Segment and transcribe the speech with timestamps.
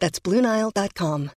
[0.00, 1.30] That's BlueNile.com.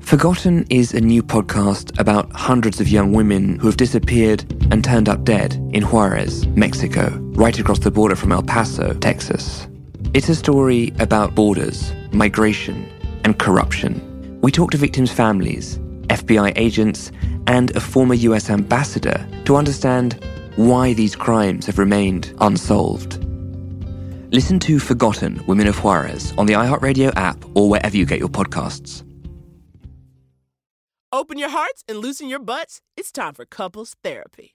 [0.00, 5.08] Forgotten is a new podcast about hundreds of young women who have disappeared and turned
[5.08, 9.66] up dead in Juarez, Mexico, right across the border from El Paso, Texas.
[10.12, 12.90] It's a story about borders, migration,
[13.24, 14.40] and corruption.
[14.42, 15.78] We talk to victims' families,
[16.08, 17.10] FBI agents,
[17.46, 20.22] and a former US ambassador to understand
[20.56, 23.21] why these crimes have remained unsolved.
[24.32, 28.30] Listen to Forgotten Women of Juarez on the iHeartRadio app or wherever you get your
[28.30, 29.02] podcasts.
[31.12, 32.80] Open your hearts and loosen your butts.
[32.96, 34.54] It's time for couples therapy.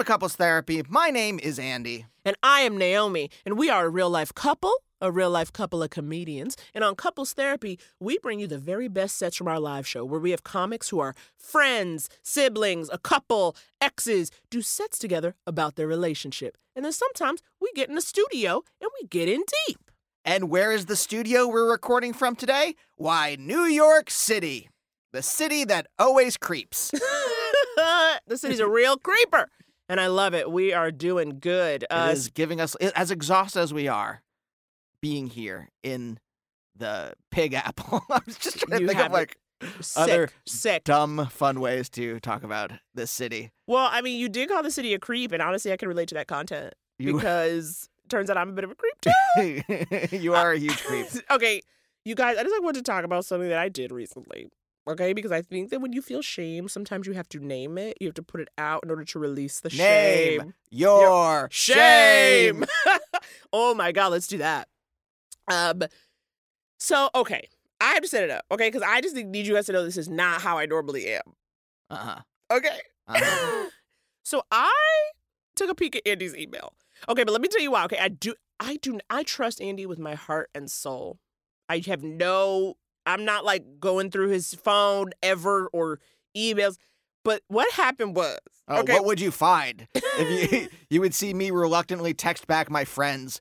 [0.00, 0.82] Welcome to Couples Therapy.
[0.88, 2.06] My name is Andy.
[2.24, 5.82] And I am Naomi, and we are a real life couple, a real life couple
[5.82, 6.56] of comedians.
[6.72, 10.02] And on Couples Therapy, we bring you the very best sets from our live show
[10.06, 15.76] where we have comics who are friends, siblings, a couple, exes, do sets together about
[15.76, 16.56] their relationship.
[16.74, 19.90] And then sometimes we get in the studio and we get in deep.
[20.24, 22.74] And where is the studio we're recording from today?
[22.96, 24.70] Why, New York City.
[25.12, 26.90] The city that always creeps.
[28.26, 29.50] the city's a real creeper.
[29.90, 30.48] And I love it.
[30.48, 31.84] We are doing good.
[31.90, 34.22] Uh, it is giving us, as exhausted as we are,
[35.02, 36.20] being here in
[36.76, 38.04] the Pig Apple.
[38.10, 39.36] I was just trying to think of like
[39.80, 40.84] sick, other sick.
[40.84, 43.50] dumb, fun ways to talk about this city.
[43.66, 46.08] Well, I mean, you did call the city a creep, and honestly, I can relate
[46.10, 49.00] to that content You- because turns out I'm a bit of a creep
[50.10, 50.16] too.
[50.16, 51.06] you are a huge creep.
[51.32, 51.62] okay,
[52.04, 54.50] you guys, I just like want to talk about something that I did recently.
[54.88, 57.98] Okay, because I think that when you feel shame, sometimes you have to name it.
[58.00, 60.54] You have to put it out in order to release the Name shame.
[60.70, 62.64] your Shame.
[63.52, 64.68] oh my god, let's do that.
[65.48, 65.82] Um,
[66.78, 67.48] so okay,
[67.80, 68.44] I have to set it up.
[68.50, 71.08] Okay, because I just need you guys to know this is not how I normally
[71.08, 71.22] am.
[71.90, 72.20] Uh-huh.
[72.50, 72.78] Okay.
[73.06, 73.68] Uh-huh.
[74.24, 74.72] so I
[75.56, 76.72] took a peek at Andy's email.
[77.08, 77.84] Okay, but let me tell you why.
[77.84, 81.18] Okay, I do I do I trust Andy with my heart and soul.
[81.68, 82.76] I have no
[83.06, 86.00] I'm not like going through his phone ever or
[86.36, 86.76] emails.
[87.24, 88.38] But what happened was
[88.68, 92.70] Oh, okay, what would you find if you you would see me reluctantly text back
[92.70, 93.40] my friends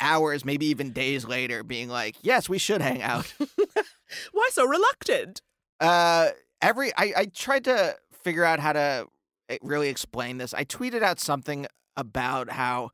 [0.00, 3.32] hours, maybe even days later, being like, "Yes, we should hang out."
[4.32, 5.42] why so reluctant?
[5.80, 6.28] uh,
[6.62, 9.06] every I I tried to figure out how to
[9.48, 10.54] eh, really explain this.
[10.54, 12.90] I tweeted out something about how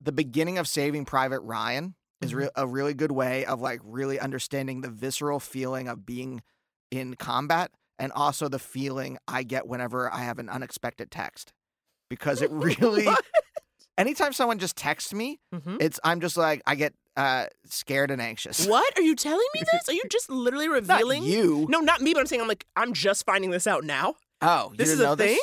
[0.00, 2.38] the beginning of Saving Private Ryan is Mm-hmm.
[2.40, 6.42] re- a really good way of like really understanding the visceral feeling of being
[6.90, 11.52] in combat and also the feeling I get whenever I have an unexpected text
[12.08, 13.06] because it really
[13.98, 15.78] anytime someone just texts me Mhm.
[15.80, 18.66] it's I'm just like I get uh scared and anxious.
[18.66, 19.88] What are you telling me this?
[19.88, 21.24] Are you just literally Not revealing?
[21.24, 21.66] you.
[21.68, 24.14] No, not me, but I'm saying I'm like I'm just finding this out now.
[24.42, 25.32] Oh, This is a this?
[25.32, 25.38] thing?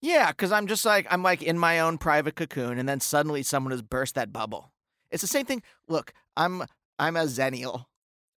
[0.00, 3.44] Yeah, because I'm just like I'm like in my own private cocoon, and then suddenly
[3.44, 4.71] someone has burst that bubble.
[5.12, 5.62] It's the same thing.
[5.88, 6.64] Look, I'm
[6.98, 7.86] I'm a xennial,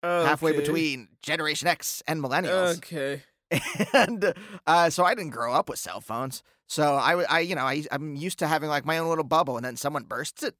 [0.01, 3.23] halfway between Generation X and millennials, Okay.
[3.93, 4.33] and
[4.65, 6.43] uh, so I didn't grow up with cell phones.
[6.67, 9.55] So I, I you know, I, I'm used to having like my own little bubble,
[9.57, 10.55] and then someone bursts it.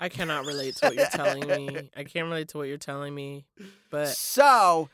[0.00, 1.90] I cannot relate to what you're telling me.
[1.96, 3.44] I can't relate to what you're telling me.
[3.90, 4.88] But So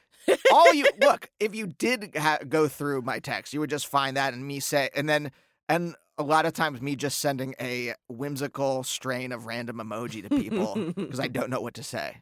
[0.53, 4.17] all you look, if you did ha- go through my text, you would just find
[4.17, 5.31] that and me say, and then
[5.69, 10.29] and a lot of times me just sending a whimsical strain of random emoji to
[10.29, 12.19] people because I don't know what to say.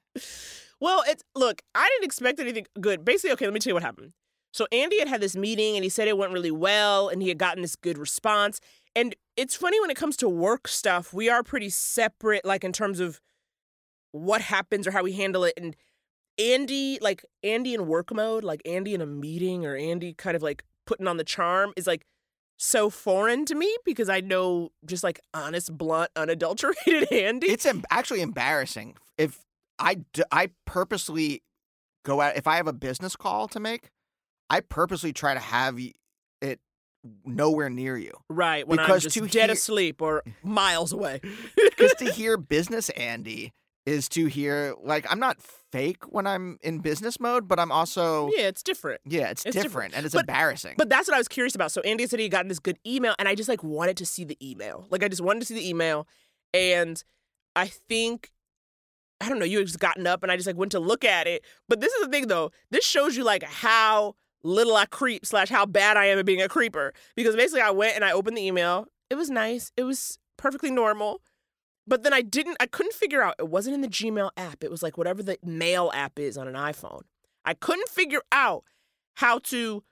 [0.80, 3.04] Well, it's look, I didn't expect anything good.
[3.04, 4.12] Basically, okay, let me tell you what happened.
[4.52, 7.28] So Andy had had this meeting and he said it went really well and he
[7.28, 8.60] had gotten this good response.
[8.94, 12.72] And it's funny when it comes to work stuff, we are pretty separate, like in
[12.72, 13.20] terms of
[14.12, 15.54] what happens or how we handle it.
[15.58, 15.76] And
[16.38, 20.42] Andy, like Andy in work mode, like Andy in a meeting or Andy kind of
[20.42, 22.06] like putting on the charm is like
[22.58, 27.48] so foreign to me because I know just like honest, blunt, unadulterated Andy.
[27.48, 29.40] It's em- actually embarrassing if
[29.78, 31.42] I d- I purposely
[32.04, 33.90] go out if I have a business call to make.
[34.48, 35.78] I purposely try to have
[36.40, 36.60] it
[37.24, 41.20] nowhere near you right when because I'm to dead hear- asleep or miles away.
[41.56, 43.52] because to hear business Andy
[43.86, 48.28] is to hear like I'm not fake when I'm in business mode, but I'm also
[48.36, 49.00] yeah, it's different.
[49.04, 49.94] yeah, it's, It's different, different.
[49.94, 50.74] and it's But- embarrassing.
[50.76, 51.70] But that's what I was curious about.
[51.72, 54.24] So Andy said he got this good email, and I just like wanted to see
[54.24, 54.86] the email.
[54.90, 56.06] Like I just wanted to see the email,
[56.52, 57.02] and
[57.54, 58.30] I think
[59.20, 59.44] I don't know.
[59.46, 61.42] You had just gotten up, and I just like went to look at it.
[61.68, 62.50] But this is the thing, though.
[62.70, 66.42] This shows you like how little I creep slash how bad I am at being
[66.42, 66.92] a creeper.
[67.14, 68.86] Because basically, I went and I opened the email.
[69.08, 69.72] It was nice.
[69.76, 71.22] It was perfectly normal.
[71.86, 72.56] But then I didn't.
[72.60, 73.36] I couldn't figure out.
[73.38, 74.64] It wasn't in the Gmail app.
[74.64, 77.02] It was like whatever the mail app is on an iPhone.
[77.44, 78.64] I couldn't figure out
[79.14, 79.84] how to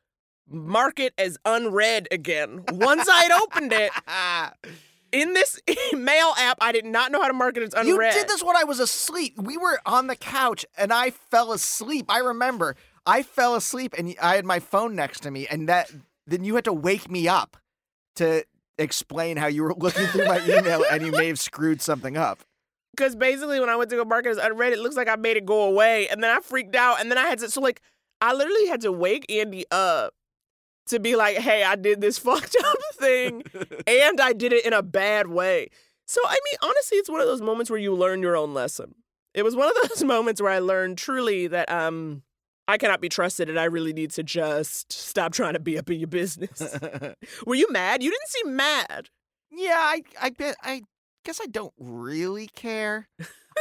[0.49, 2.65] mark it as unread again.
[2.73, 3.93] Once I had opened it
[5.13, 5.61] in this
[5.93, 8.13] mail app, I did not know how to mark it as unread.
[8.15, 9.39] you did this when I was asleep.
[9.39, 12.07] We were on the couch, and I fell asleep.
[12.09, 12.77] I remember
[13.07, 15.91] I fell asleep, and I had my phone next to me, and that
[16.27, 17.57] then you had to wake me up
[18.17, 18.45] to
[18.79, 22.41] explain how you were looking through my email and you may have screwed something up.
[22.97, 25.17] Because basically, when I went to go mark it as unread, it looks like I
[25.17, 27.51] made it go away, and then I freaked out, and then I had to.
[27.51, 27.81] So like,
[28.21, 30.15] I literally had to wake Andy up
[30.87, 33.43] to be like, "Hey, I did this fucked up thing,
[33.87, 35.71] and I did it in a bad way."
[36.07, 38.95] So I mean, honestly, it's one of those moments where you learn your own lesson.
[39.35, 42.23] It was one of those moments where I learned truly that um,
[42.67, 45.91] I cannot be trusted, and I really need to just stop trying to be up
[45.91, 46.63] in your business.
[47.47, 48.03] Were you mad?
[48.03, 49.11] You didn't seem mad.
[49.51, 50.83] Yeah, I I bet I
[51.25, 53.09] guess I don't really care.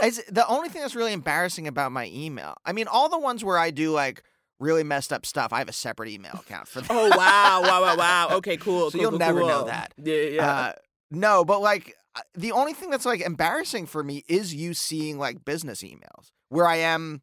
[0.02, 3.44] It's, the only thing that's really embarrassing about my email, I mean, all the ones
[3.44, 4.24] where I do like
[4.60, 6.90] really messed up stuff, I have a separate email account for that.
[6.90, 8.28] Oh wow, wow, wow, wow.
[8.38, 8.90] Okay, cool.
[8.90, 9.94] So cool, you'll cool, never know that.
[9.98, 10.48] Yeah, yeah.
[10.48, 10.74] Uh,
[11.12, 15.20] no, but like uh, the only thing that's like embarrassing for me is you seeing
[15.20, 17.22] like business emails where I am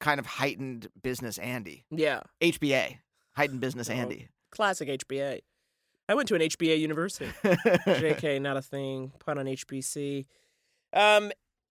[0.00, 1.84] kind of heightened business Andy.
[1.90, 2.20] yeah.
[2.40, 2.98] HBA,
[3.36, 3.94] heightened business Oh.
[3.94, 4.28] Andy.
[4.50, 5.40] Classic HBA.
[6.08, 7.30] I went to an HBA university.
[7.44, 9.12] JK, not a thing.
[9.18, 10.24] Pun on HBC.
[10.94, 11.30] Um,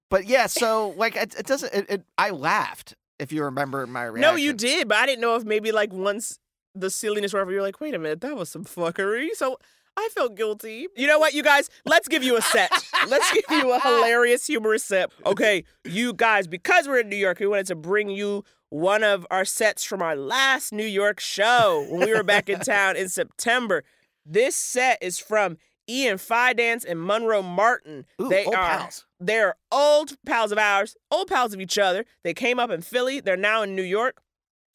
[0.09, 1.73] but yeah, so like it, it doesn't.
[1.73, 4.21] It, it, I laughed if you remember my reaction.
[4.21, 6.37] no, you did, but I didn't know if maybe like once
[6.75, 9.29] the silliness wherever you're like, wait a minute, that was some fuckery.
[9.33, 9.57] So
[9.97, 10.87] I felt guilty.
[10.95, 11.69] You know what, you guys?
[11.85, 12.71] Let's give you a set.
[13.07, 15.11] Let's give you a hilarious, humorous set.
[15.25, 19.25] Okay, you guys, because we're in New York, we wanted to bring you one of
[19.31, 23.09] our sets from our last New York show when we were back in town in
[23.09, 23.83] September.
[24.23, 25.57] This set is from
[25.89, 28.05] Ian Fidance and Monroe Martin.
[28.21, 29.05] Ooh, they are pals.
[29.19, 32.05] they're old pals of ours, old pals of each other.
[32.23, 33.19] They came up in Philly.
[33.19, 34.21] They're now in New York,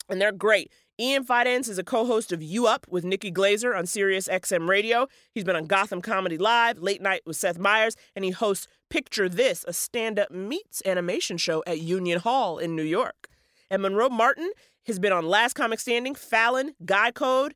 [0.09, 0.73] and they're great.
[1.01, 5.07] Ian Fidance is a co-host of You Up with Nikki Glazer on Sirius XM Radio.
[5.35, 9.27] He's been on Gotham Comedy Live, Late Night with Seth Meyers, and he hosts Picture
[9.27, 13.29] This, a stand-up meets animation show at Union Hall in New York.
[13.71, 14.53] And Monroe Martin
[14.85, 17.55] has been on Last Comic Standing, Fallon, Guy Code,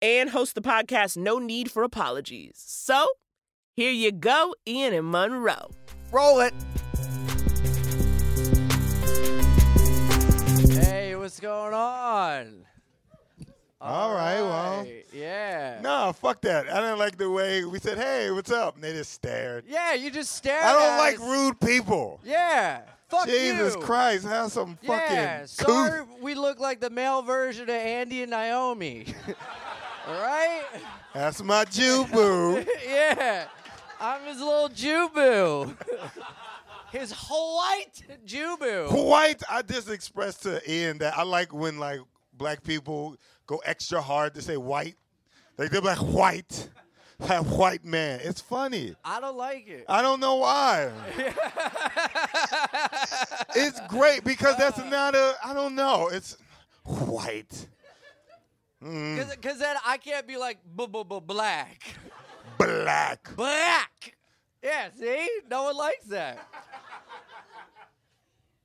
[0.00, 2.54] and hosts the podcast No Need for Apologies.
[2.56, 3.06] So,
[3.74, 5.68] here you go, Ian and Monroe.
[6.10, 6.54] Roll it.
[10.72, 12.64] Hey, what's going on?
[13.80, 14.86] All right, well.
[15.12, 15.78] Yeah.
[15.80, 16.68] No, fuck that.
[16.68, 19.64] I didn't like the way we said, "Hey, what's up?" and they just stared.
[19.68, 20.64] Yeah, you just stared.
[20.64, 21.20] I don't like us.
[21.20, 22.20] rude people.
[22.24, 22.80] Yeah.
[23.08, 23.80] Fuck Jesus you.
[23.80, 25.16] Christ, have some fucking.
[25.16, 25.46] Yeah.
[25.46, 29.06] Sorry, we look like the male version of Andy and Naomi.
[30.08, 30.64] All right?
[31.14, 32.64] That's my Jew boo.
[32.86, 33.46] yeah.
[34.00, 35.76] I'm his little Jew boo.
[36.92, 38.88] his white Jew boo.
[38.90, 39.42] White.
[39.48, 42.00] I just expressed to Ian that I like when like
[42.34, 43.16] black people
[43.48, 44.94] go extra hard to say white.
[45.56, 46.68] Like they're like white,
[47.18, 48.20] like white man.
[48.22, 48.94] It's funny.
[49.04, 49.84] I don't like it.
[49.88, 50.92] I don't know why.
[53.56, 55.34] it's great because that's not a.
[55.44, 56.08] I don't know.
[56.12, 56.36] It's
[56.84, 57.66] white.
[58.84, 61.82] Mm, Because then I can't be like black.
[62.56, 63.28] black.
[63.34, 64.16] Black.
[64.62, 65.28] Yeah, see?
[65.50, 66.38] No one likes that.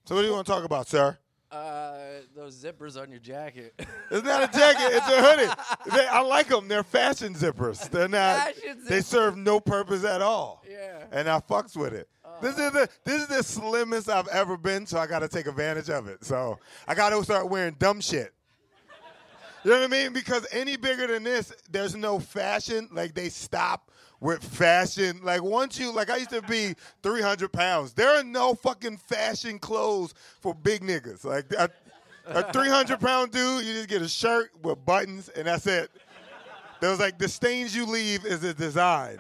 [0.05, 1.17] So what do you want to talk about, sir?
[1.53, 3.73] Uh, those zippers on your jacket.
[4.09, 4.95] It's not a jacket.
[4.95, 5.51] It's a hoodie.
[5.95, 6.67] They, I like them.
[6.67, 7.89] They're fashion zippers.
[7.89, 8.37] They're not.
[8.55, 9.03] Fashion They zippers.
[9.05, 10.63] serve no purpose at all.
[10.69, 11.03] Yeah.
[11.11, 12.09] And I fucks with it.
[12.41, 15.45] This is the this is the slimmest I've ever been, so I got to take
[15.45, 16.25] advantage of it.
[16.25, 16.57] So
[16.87, 18.33] I got to start wearing dumb shit.
[19.63, 20.11] You know what I mean?
[20.11, 22.89] Because any bigger than this, there's no fashion.
[22.91, 23.91] Like they stop
[24.23, 25.19] with fashion.
[25.21, 27.91] Like once you like, I used to be 300 pounds.
[27.93, 31.25] There are no fucking fashion clothes for big niggas.
[31.25, 31.69] Like a,
[32.27, 35.91] a 300 pound dude, you just get a shirt with buttons, and that's it.
[36.79, 39.19] There was like the stains you leave is the design.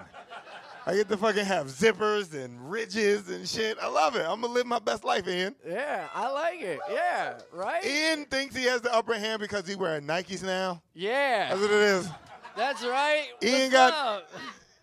[0.85, 3.77] I get to fucking have zippers and ridges and shit.
[3.81, 4.25] I love it.
[4.27, 5.55] I'm gonna live my best life, Ian.
[5.67, 6.79] yeah, I like it.
[6.91, 7.85] Yeah, right?
[7.85, 10.81] Ian thinks he has the upper hand because he wearing Nikes now.
[10.93, 11.49] yeah.
[11.49, 12.09] That's what it is.
[12.57, 13.27] That's right.
[13.41, 14.29] Ian What's got- up?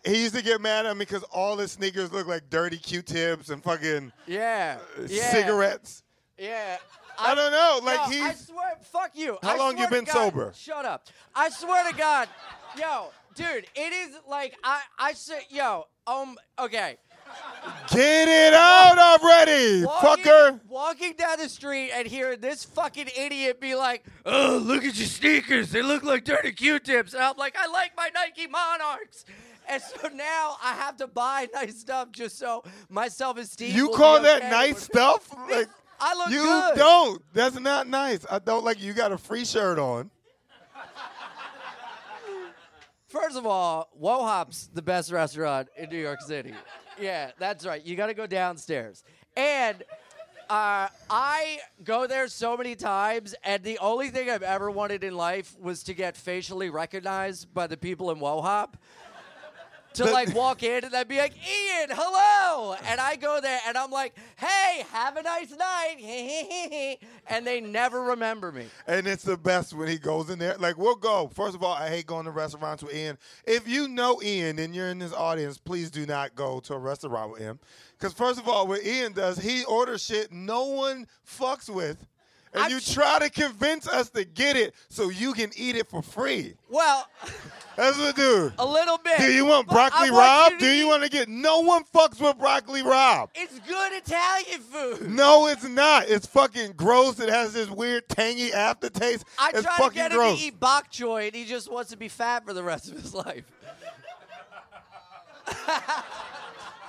[0.05, 3.51] He used to get mad at me because all his sneakers look like dirty Q-tips
[3.51, 4.79] and fucking Yeah.
[5.07, 5.31] yeah.
[5.31, 6.03] cigarettes.
[6.39, 6.79] Yeah.
[7.19, 7.81] I, don't know.
[7.85, 9.37] Like no, I swear, fuck you.
[9.43, 10.53] How I long you been God- sober?
[10.57, 11.07] Shut up.
[11.35, 12.29] I swear to God,
[12.79, 16.97] yo, dude, it is like I, I say, yo, um, okay.
[17.93, 20.61] get it out already, Walking, fucker.
[20.67, 25.07] Walking down the street and hearing this fucking idiot be like, "Oh, look at your
[25.07, 25.71] sneakers.
[25.71, 29.25] They look like dirty Q-tips." And I'm like, "I like my Nike Monarchs."
[29.71, 33.75] And so now I have to buy nice stuff just so my self-esteem.
[33.75, 35.29] You will call that nice stuff?
[35.51, 35.69] Like
[36.01, 36.77] I look you good.
[36.77, 37.23] don't.
[37.35, 38.25] That's not nice.
[38.31, 40.11] I don't like you got a free shirt on.
[43.09, 46.55] First of all, Wo Hop's the best restaurant in New York City.
[46.99, 47.85] Yeah, that's right.
[47.85, 49.03] You got to go downstairs.
[49.37, 49.83] And
[50.49, 55.17] uh, I go there so many times, and the only thing I've ever wanted in
[55.17, 58.77] life was to get facially recognized by the people in Wo Hop.
[59.95, 62.75] To The- like walk in and then be like, Ian, hello.
[62.87, 66.99] And I go there and I'm like, hey, have a nice night.
[67.29, 68.67] and they never remember me.
[68.87, 70.57] And it's the best when he goes in there.
[70.59, 71.29] Like, we'll go.
[71.35, 73.19] First of all, I hate going to restaurants with Ian.
[73.45, 76.79] If you know Ian and you're in this audience, please do not go to a
[76.79, 77.59] restaurant with him.
[77.99, 82.07] Because, first of all, what Ian does, he orders shit no one fucks with.
[82.53, 85.89] And I'm you try to convince us to get it so you can eat it
[85.89, 86.55] for free.
[86.69, 87.09] Well,
[87.77, 88.53] That's what do.
[88.59, 89.19] a little bit.
[89.19, 91.29] Do you want broccoli want you Do you want to get?
[91.29, 93.29] No one fucks with broccoli rabe.
[93.35, 95.11] It's good Italian food.
[95.11, 96.09] No, it's not.
[96.09, 97.21] It's fucking gross.
[97.21, 99.25] It has this weird tangy aftertaste.
[99.39, 100.33] I it's try to get gross.
[100.33, 102.91] him to eat bok choy, and he just wants to be fat for the rest
[102.91, 103.45] of his life.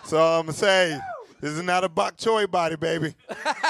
[0.04, 1.00] So I'm gonna say,
[1.40, 3.14] this is not a bok choy body, baby.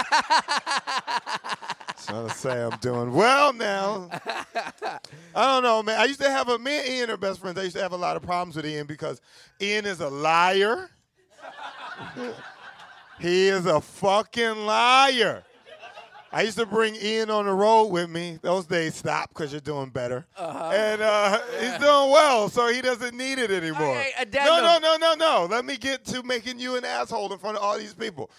[2.12, 4.10] I'm gonna say I'm doing well now.
[4.14, 5.00] I
[5.36, 5.98] don't know, man.
[5.98, 7.58] I used to have a me and Ian are best friends.
[7.58, 9.22] I used to have a lot of problems with Ian because
[9.62, 10.90] Ian is a liar.
[13.20, 15.44] he is a fucking liar.
[16.34, 18.40] I used to bring Ian on the road with me.
[18.42, 20.26] Those days stop because you're doing better.
[20.74, 23.96] And uh, he's doing well, so he doesn't need it anymore.
[24.46, 25.48] No, no, no, no, no.
[25.50, 28.32] Let me get to making you an asshole in front of all these people.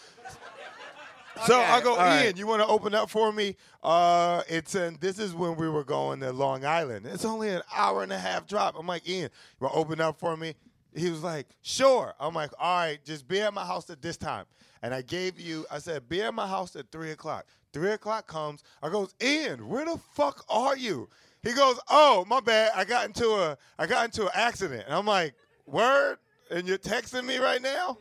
[1.47, 2.27] So Okay, I go, all right.
[2.27, 3.57] Ian, you want to open up for me?
[3.83, 7.07] Uh, it's in, this is when we were going to Long Island.
[7.07, 8.77] It's only an hour and a half drop.
[8.79, 9.31] I'm like, Ian,
[9.61, 10.55] you want to open up for me?
[10.95, 12.15] He was like, sure.
[12.21, 14.45] I'm like, all right, just be at my house at this time.
[14.83, 17.47] And I gave you, I said, be at my house at three o'clock.
[17.73, 18.63] Three o'clock comes.
[18.83, 21.09] I goes, Ian, where the fuck are you?
[21.43, 22.73] He goes, oh, my bad.
[22.77, 24.85] I got into a, I got into an accident.
[24.87, 25.35] And I'm like,
[25.67, 26.19] word?
[26.51, 27.97] And you're texting me right now?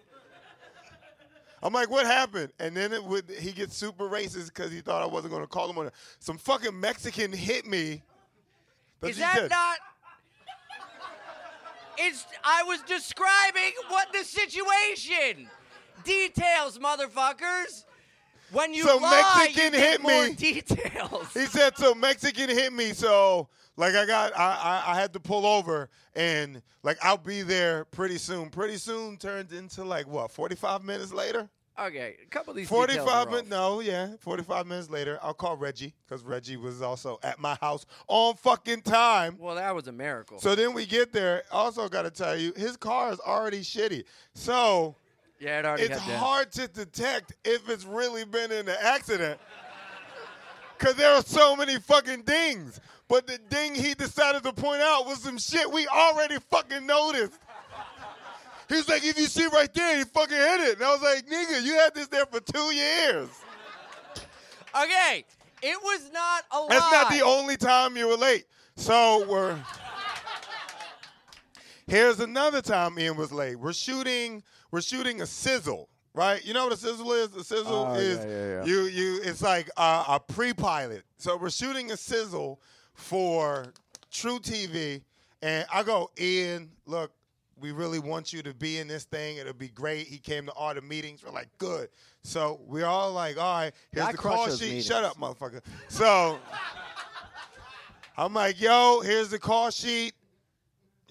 [1.63, 2.51] I'm like, what happened?
[2.59, 5.47] And then it would he gets super racist because he thought I wasn't going to
[5.47, 5.93] call him on it.
[6.19, 8.01] Some fucking Mexican hit me.
[8.99, 9.49] That's Is that said.
[9.51, 9.77] not?
[11.97, 12.25] It's.
[12.43, 15.49] I was describing what the situation.
[16.03, 17.85] Details, motherfuckers.
[18.51, 20.33] When you So lie, Mexican you hit more me.
[20.35, 21.33] details.
[21.33, 23.47] He said so Mexican hit me, so
[23.81, 27.85] like I got I, I I had to pull over and like I'll be there
[27.85, 28.49] pretty soon.
[28.49, 31.49] Pretty soon turns into like what, 45 minutes later?
[31.79, 32.69] Okay, a couple of these.
[32.69, 37.17] 45 are minutes, no, yeah, 45 minutes later, I'll call Reggie because Reggie was also
[37.23, 39.35] at my house on fucking time.
[39.39, 40.39] Well, that was a miracle.
[40.39, 41.43] So then we get there.
[41.51, 44.03] Also, got to tell you, his car is already shitty.
[44.35, 44.95] So
[45.39, 49.39] yeah, it already it's hard to detect if it's really been in an accident.
[50.81, 52.81] Because there are so many fucking dings.
[53.07, 57.37] But the ding he decided to point out was some shit we already fucking noticed.
[58.67, 60.75] He was like, if you see right there, he fucking hit it.
[60.77, 63.29] And I was like, nigga, you had this there for two years.
[64.73, 65.23] Okay,
[65.61, 66.67] it was not a lie.
[66.69, 68.45] That's not the only time you were late.
[68.75, 69.59] So we're.
[71.85, 73.59] Here's another time Ian was late.
[73.59, 74.41] We're shooting.
[74.71, 75.89] We're shooting a sizzle.
[76.13, 76.43] Right?
[76.45, 77.33] You know what a sizzle is?
[77.35, 78.65] A sizzle Oh, is yeah, yeah, yeah.
[78.65, 79.21] you you.
[79.23, 81.03] It's like a, a pre-pilot.
[81.17, 82.59] So we're shooting a sizzle
[82.93, 83.71] for
[84.11, 85.01] truTV,
[85.41, 87.11] and I go, Ian, look.
[87.59, 89.37] We really want you to be in this thing.
[89.37, 90.07] It'll be great.
[90.07, 91.23] He came to all the meetings.
[91.23, 91.89] We're like, good.
[92.23, 94.61] So we're all like, all right, here's I the call sheet.
[94.65, 94.87] meetings.
[94.87, 95.61] Shut up, motherfucker.
[95.87, 96.39] So
[98.17, 100.13] I'm like, yo, here's the call sheet.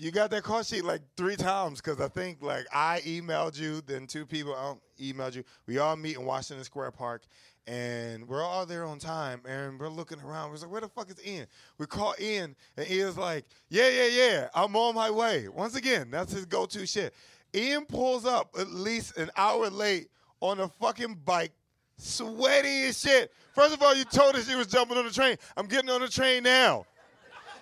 [0.00, 3.82] You got that call sheet like three times because I think like I emailed you,
[3.82, 5.44] then two people emailed you.
[5.66, 7.24] We all meet in Washington Square Park,
[7.66, 9.42] and we're all there on time.
[9.46, 10.52] And we're looking around.
[10.52, 11.46] We're like, where the fuck is Ian?
[11.76, 15.48] We call Ian, and Ian's like, yeah, yeah, yeah, I'm on my way.
[15.48, 17.12] Once again, that's his go-to shit.
[17.54, 20.08] Ian pulls up at least an hour late
[20.40, 21.52] on a fucking bike,
[21.98, 23.34] sweaty as shit.
[23.54, 25.36] First of all, you told us you was jumping on the train.
[25.58, 26.86] I'm getting on the train now.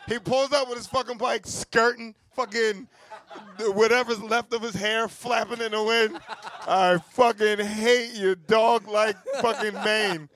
[0.08, 2.88] He pulls up with his fucking bike, skirting, fucking
[3.74, 6.18] whatever's left of his hair flapping in the wind.
[6.66, 10.28] I fucking hate your dog like fucking mane.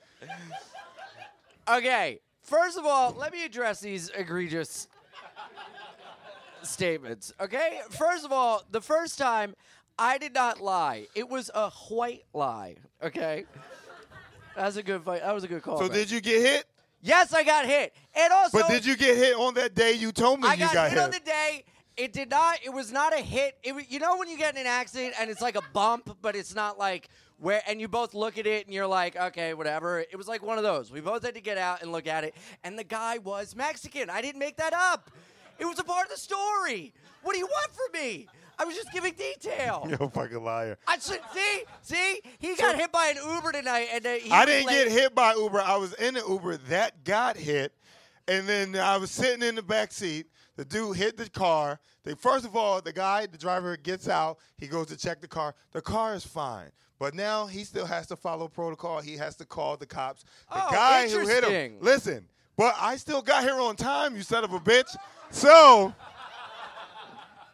[1.67, 4.87] Okay, first of all, let me address these egregious
[6.61, 7.33] statements.
[7.41, 9.55] Okay, first of all, the first time
[9.97, 11.07] I did not lie.
[11.15, 12.75] It was a white lie.
[13.01, 13.45] Okay,
[14.55, 15.21] that's a good fight.
[15.21, 15.79] That was a good call.
[15.79, 16.65] So did you get hit?
[17.05, 18.59] Yes, I got hit, and also.
[18.59, 20.89] But did you get hit on that day you told me I you got, got
[20.89, 21.65] hit, on the day.
[21.97, 22.59] It did not.
[22.63, 23.57] It was not a hit.
[23.61, 26.33] It you know when you get in an accident and it's like a bump, but
[26.33, 27.61] it's not like where.
[27.67, 29.99] And you both look at it and you're like, okay, whatever.
[29.99, 30.91] It was like one of those.
[30.91, 32.35] We both had to get out and look at it.
[32.63, 34.09] And the guy was Mexican.
[34.09, 35.11] I didn't make that up.
[35.59, 36.93] It was a part of the story.
[37.21, 38.27] What do you want from me?
[38.63, 39.85] I was just giving detail.
[39.89, 40.77] You're a fucking liar.
[40.87, 41.63] I should see.
[41.81, 44.73] See, he got hit by an Uber tonight, and uh, he I was didn't late.
[44.85, 45.59] get hit by Uber.
[45.59, 47.73] I was in the Uber that got hit,
[48.29, 50.27] and then I was sitting in the back seat.
[50.55, 51.79] The dude hit the car.
[52.05, 54.37] They first of all, the guy, the driver, gets out.
[54.57, 55.55] He goes to check the car.
[55.73, 59.01] The car is fine, but now he still has to follow protocol.
[59.01, 60.23] He has to call the cops.
[60.49, 61.51] The Oh, guy who hit him.
[61.51, 61.77] interesting.
[61.81, 64.15] Listen, but I still got here on time.
[64.15, 64.95] You son of a bitch.
[65.31, 65.93] So.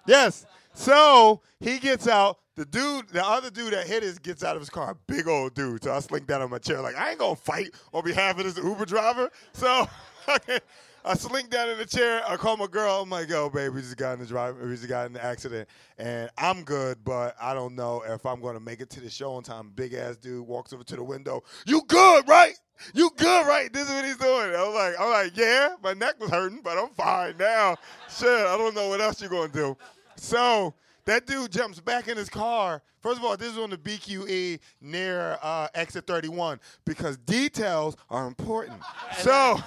[0.06, 0.46] Yes.
[0.74, 2.38] So he gets out.
[2.56, 4.98] The dude, the other dude that hit us gets out of his car.
[5.08, 5.82] Big old dude.
[5.82, 8.44] So I slink down on my chair like I ain't gonna fight on behalf of
[8.44, 9.30] this Uber driver.
[9.54, 9.88] So
[11.06, 12.22] I slink down in the chair.
[12.28, 13.02] I call my girl.
[13.02, 14.58] I'm like, yo, babe, we just got in the drive.
[14.58, 18.41] We just got in the accident, and I'm good, but I don't know if I'm
[18.41, 19.72] gonna make it to the show on time.
[19.76, 21.43] Big ass dude walks over to the window.
[21.65, 22.56] You good, right?
[22.93, 23.72] You good, right?
[23.72, 24.54] This is what he's doing.
[24.56, 27.78] I'm like, I'm like, yeah, my neck was hurting, but I'm fine now.
[28.10, 29.78] Shit, I don't know what else you're gonna do.
[30.19, 30.73] So
[31.05, 32.82] that dude jumps back in his car.
[33.01, 38.27] First of all, this is on the BQE near uh, exit 31 because details are
[38.27, 38.82] important.
[39.17, 39.60] So.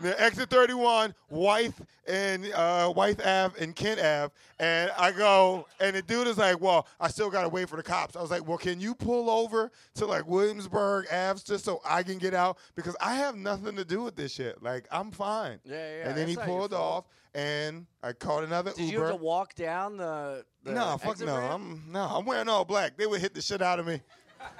[0.00, 1.72] The exit 31, Wythe
[2.08, 6.60] and uh, Wythe Ave and Kent Ave, and I go, and the dude is like,
[6.60, 9.30] "Well, I still gotta wait for the cops." I was like, "Well, can you pull
[9.30, 13.76] over to like Williamsburg Ave just so I can get out because I have nothing
[13.76, 14.60] to do with this shit.
[14.62, 17.04] Like, I'm fine." Yeah, yeah, And then he that's not your pulled off,
[17.34, 18.92] and I called another Did Uber.
[18.92, 20.44] you have to walk down the?
[20.64, 21.38] the no, fuck no.
[21.38, 21.52] ramp?
[21.54, 22.96] I'm no, I'm wearing all black.
[22.96, 24.00] They would hit the shit out of me.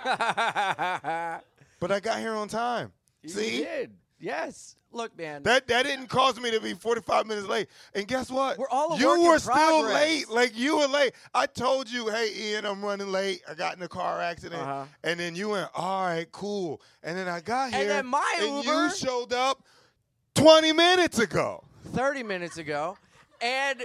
[1.81, 2.92] But I got here on time.
[3.23, 3.59] You See?
[3.59, 3.92] did.
[4.24, 4.76] Yes.
[4.90, 5.42] Look, man.
[5.42, 7.68] That that didn't cause me to be 45 minutes late.
[7.94, 8.56] And guess what?
[8.56, 10.30] We're all you were still late.
[10.30, 11.12] Like you were late.
[11.34, 13.42] I told you, hey Ian, I'm running late.
[13.48, 14.62] I got in a car accident.
[14.62, 14.84] Uh-huh.
[15.02, 16.80] And then you went, all right, cool.
[17.02, 17.80] And then I got here.
[17.80, 19.64] And then my and Uber- you showed up
[20.37, 21.64] 20 minutes ago.
[21.92, 22.96] 30 minutes ago.
[23.40, 23.84] And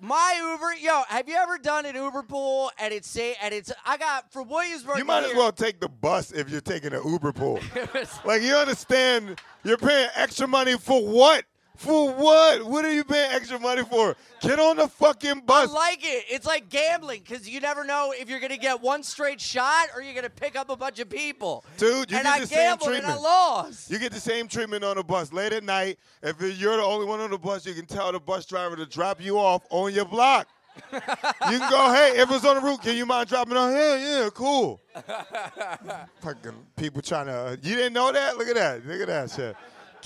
[0.00, 3.72] my Uber, yo, have you ever done an Uber pool and it's say and it's
[3.84, 4.98] I got from Williamsburg.
[4.98, 7.60] You might as here- well take the bus if you're taking an Uber pool.
[8.24, 11.44] like you understand, you're paying extra money for what?
[11.78, 12.64] For what?
[12.64, 14.16] What are you paying extra money for?
[14.40, 15.70] Get on the fucking bus.
[15.70, 16.24] I like it.
[16.28, 20.02] It's like gambling because you never know if you're gonna get one straight shot or
[20.02, 21.64] you're gonna pick up a bunch of people.
[21.76, 23.22] Dude, you and get I the same gambled and I treatment.
[23.22, 23.90] lost.
[23.92, 26.00] You get the same treatment on the bus late at night.
[26.20, 28.84] If you're the only one on the bus, you can tell the bus driver to
[28.84, 30.48] drop you off on your block.
[30.92, 33.72] you can go, hey, if it's on the route, can you mind dropping on?
[33.72, 34.80] Yeah, yeah, cool.
[36.20, 37.58] Fucking people trying to.
[37.62, 38.36] You didn't know that?
[38.36, 38.86] Look at that.
[38.86, 39.56] Look at that shit.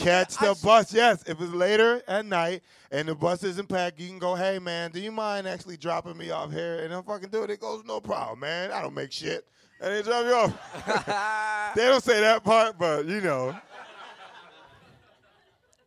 [0.03, 0.93] Catch the bus.
[0.93, 4.59] Yes, if it's later at night and the bus isn't packed, you can go, hey,
[4.59, 6.81] man, do you mind actually dropping me off here?
[6.81, 7.51] And they'll fucking do it.
[7.51, 8.73] It goes, no problem, man.
[8.73, 9.47] I don't make shit.
[9.81, 11.75] And they drop you off.
[11.77, 13.57] they don't say that part, but you know.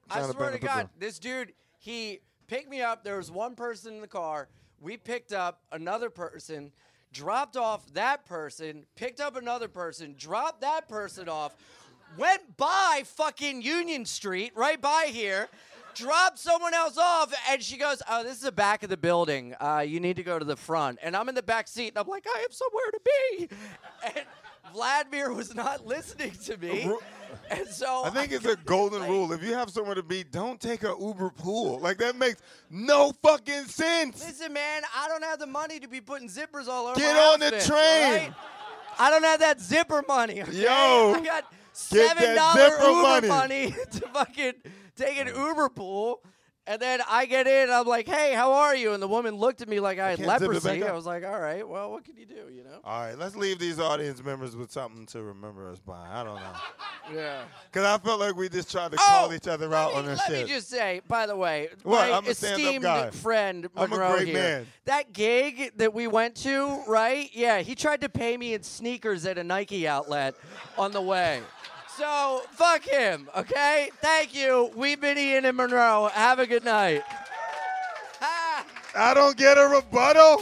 [0.10, 0.90] I Trying to swear to God, them.
[1.00, 3.04] this dude, he picked me up.
[3.04, 4.50] There was one person in the car.
[4.80, 6.72] We picked up another person,
[7.12, 11.56] dropped off that person, picked up another person, dropped that person off,
[12.18, 15.48] went by fucking Union Street, right by here,
[15.94, 19.56] dropped someone else off, and she goes, "Oh, this is the back of the building.
[19.60, 21.98] Uh, you need to go to the front." And I'm in the back seat, and
[21.98, 23.50] I'm like, "I have somewhere to be,"
[24.04, 24.26] and
[24.74, 26.92] Vladimir was not listening to me,
[27.50, 29.32] and so I think it's a golden rule.
[29.32, 31.80] If you have somewhere to be, don't take a Uber pool.
[31.80, 34.26] Like that makes no fucking sense.
[34.26, 37.00] Listen, man, I don't have the money to be putting zippers all over.
[37.00, 37.70] Get on the train.
[37.70, 38.34] right?
[38.98, 40.42] I don't have that zipper money.
[40.42, 40.64] Okay?
[40.64, 41.46] Yo, I got
[41.92, 43.28] get seven dollar dollar Uber money.
[43.28, 43.72] money.
[43.92, 44.54] to fucking
[44.96, 46.22] take an Uber pool.
[46.68, 49.36] And then I get in, and I'm like, "Hey, how are you?" And the woman
[49.36, 50.84] looked at me like I had can't zip it leprosy.
[50.84, 52.80] I was like, "All right, well, what can you do?" You know?
[52.84, 56.08] All right, let's leave these audience members with something to remember us by.
[56.12, 56.42] I don't know.
[57.14, 57.44] Yeah.
[57.72, 60.06] Because I felt like we just tried to oh, call each other out let on
[60.06, 60.48] me, this let shit.
[60.48, 62.10] me just say, by the way, What?
[62.10, 63.10] my I'm a stand-up esteemed guy.
[63.12, 64.68] friend I'm a Monroe great here, man.
[64.86, 67.30] that gig that we went to, right?
[67.32, 70.34] Yeah, he tried to pay me in sneakers at a Nike outlet
[70.80, 71.42] on the way.
[71.98, 73.90] So fuck him, okay?
[74.02, 74.72] Thank you.
[74.76, 76.10] We've been Ian and Monroe.
[76.12, 77.04] Have a good night.
[78.98, 80.42] I don't get a rebuttal.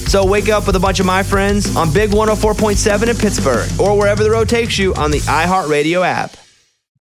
[0.11, 3.97] So wake up with a bunch of my friends on Big 104.7 in Pittsburgh or
[3.97, 6.35] wherever the road takes you on the iHeartRadio app.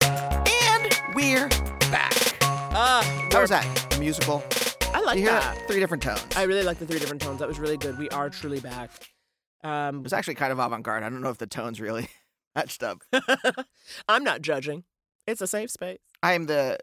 [0.00, 1.48] And we're
[1.90, 2.36] back.
[2.40, 3.02] Ah,
[3.32, 3.96] How was that?
[3.98, 4.44] Musical?
[4.94, 5.66] I like you hear that.
[5.66, 6.24] Three different tones.
[6.36, 7.40] I really like the three different tones.
[7.40, 7.98] That was really good.
[7.98, 8.92] We are truly back.
[9.64, 11.02] Um, It was actually kind of avant-garde.
[11.02, 12.06] I don't know if the tones really
[12.54, 13.02] matched up.
[14.08, 14.84] I'm not judging.
[15.26, 15.98] It's a safe space.
[16.22, 16.78] I am the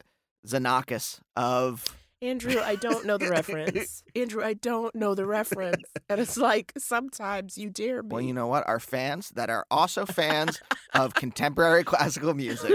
[0.46, 1.86] Xenakis of
[2.22, 4.04] Andrew, I don't know the reference.
[4.16, 5.84] Andrew, I don't know the reference.
[6.08, 8.10] And it's like sometimes you dare me.
[8.12, 8.68] Well, you know what?
[8.68, 10.62] Our fans that are also fans
[10.94, 12.72] of contemporary classical music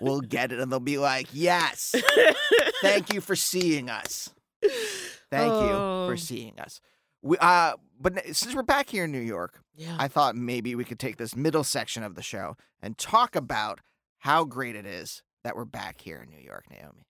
[0.00, 1.94] will get it and they'll be like, yes,
[2.80, 4.30] thank you for seeing us.
[5.30, 6.06] Thank you Oh.
[6.08, 6.80] for seeing us.
[7.22, 9.96] We, uh, but since we're back here in New York, yeah.
[9.98, 13.80] I thought maybe we could take this middle section of the show and talk about
[14.20, 17.06] how great it is that we're back here in New York, Naomi.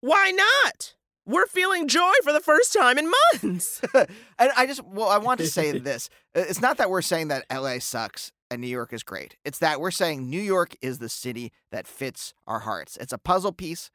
[0.00, 0.94] Why not?
[1.26, 3.10] We're feeling joy for the first time in
[3.42, 3.80] months.
[3.94, 6.08] and I just, well, I want to say this.
[6.34, 9.36] It's not that we're saying that LA sucks and New York is great.
[9.44, 12.96] It's that we're saying New York is the city that fits our hearts.
[12.98, 13.90] It's a puzzle piece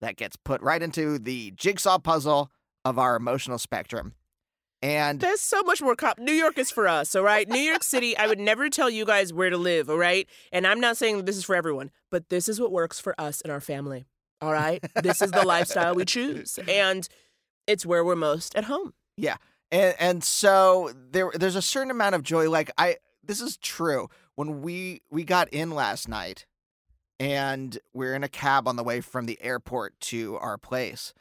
[0.00, 2.50] that gets put right into the jigsaw puzzle
[2.84, 4.14] of our emotional spectrum.
[4.82, 6.18] And There's so much more cop.
[6.18, 7.48] New York is for us, all right?
[7.48, 10.28] New York City, I would never tell you guys where to live, all right?
[10.52, 13.40] And I'm not saying this is for everyone, but this is what works for us
[13.40, 14.04] and our family,
[14.40, 14.84] all right?
[15.02, 16.58] This is the lifestyle we choose.
[16.68, 17.08] And
[17.66, 18.94] it's where we're most at home.
[19.16, 19.36] Yeah.
[19.72, 24.08] And and so there there's a certain amount of joy like I this is true.
[24.36, 26.46] When we we got in last night
[27.18, 31.14] and we're in a cab on the way from the airport to our place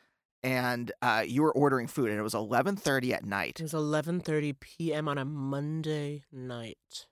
[0.43, 4.59] and uh, you were ordering food and it was 11:30 at night It was 11:30
[4.59, 5.07] p.m.
[5.07, 7.07] on a Monday night.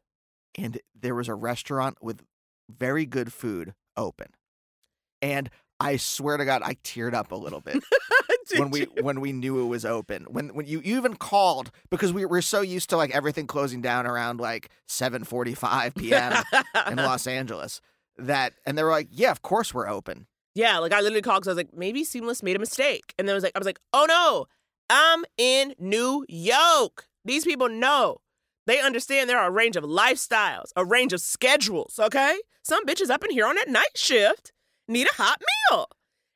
[0.55, 2.21] and there was a restaurant with
[2.69, 4.27] very good food open.
[5.21, 7.83] And I swear to God, I teared up a little bit
[8.57, 10.25] when we when we knew it was open.
[10.29, 13.81] When when you, you even called because we were so used to like everything closing
[13.81, 16.43] down around like 7:45 p.m.
[16.89, 17.81] in Los Angeles
[18.17, 21.41] that and they were like, "Yeah, of course we're open." Yeah, like I literally called
[21.41, 23.13] because I was like, maybe Seamless made a mistake.
[23.17, 24.45] And then I was like, I was like, oh no,
[24.89, 27.07] I'm in New York.
[27.25, 28.17] These people know.
[28.65, 32.37] They understand there are a range of lifestyles, a range of schedules, okay?
[32.61, 34.52] Some bitches up in here on that night shift
[34.87, 35.41] need a hot
[35.71, 35.87] meal.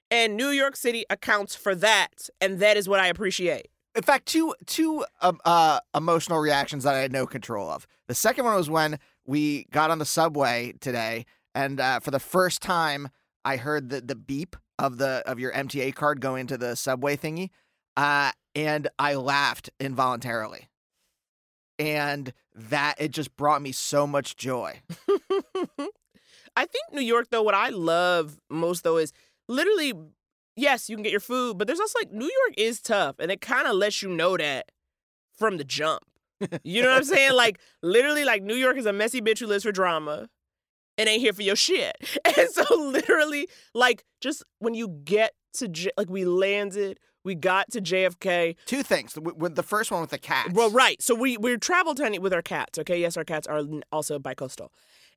[0.09, 2.29] And New York City accounts for that.
[2.39, 3.67] And that is what I appreciate.
[3.97, 7.87] In fact, two two um, uh, emotional reactions that I had no control of.
[8.07, 12.19] The second one was when we got on the subway today, and uh, for the
[12.19, 13.09] first time,
[13.43, 17.17] I heard the the beep of the of your MTA card go into the subway
[17.17, 17.49] thingy,
[17.95, 20.69] uh, and I laughed involuntarily,
[21.79, 24.81] and that it just brought me so much joy.
[26.57, 29.13] I think New York, though, what I love most, though, is
[29.47, 29.93] literally,
[30.55, 33.31] yes, you can get your food, but there's also like New York is tough, and
[33.31, 34.71] it kind of lets you know that
[35.37, 36.01] from the jump.
[36.63, 37.33] You know what I'm saying?
[37.35, 40.27] Like, literally, like, New York is a messy bitch who lives for drama
[40.97, 41.95] and ain't here for your shit.
[42.25, 47.69] And so, literally, like, just when you get to, J- like, we landed, we got
[47.71, 48.55] to JFK.
[48.65, 49.13] Two things.
[49.13, 50.53] The, with the first one with the cats.
[50.53, 51.01] Well, right.
[51.01, 52.79] So we we travel tiny with our cats.
[52.79, 54.69] Okay, yes, our cats are also bicoastal,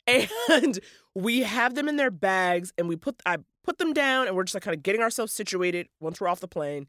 [0.07, 0.79] and
[1.15, 4.45] we have them in their bags, and we put I put them down, and we're
[4.45, 6.87] just like kind of getting ourselves situated once we're off the plane.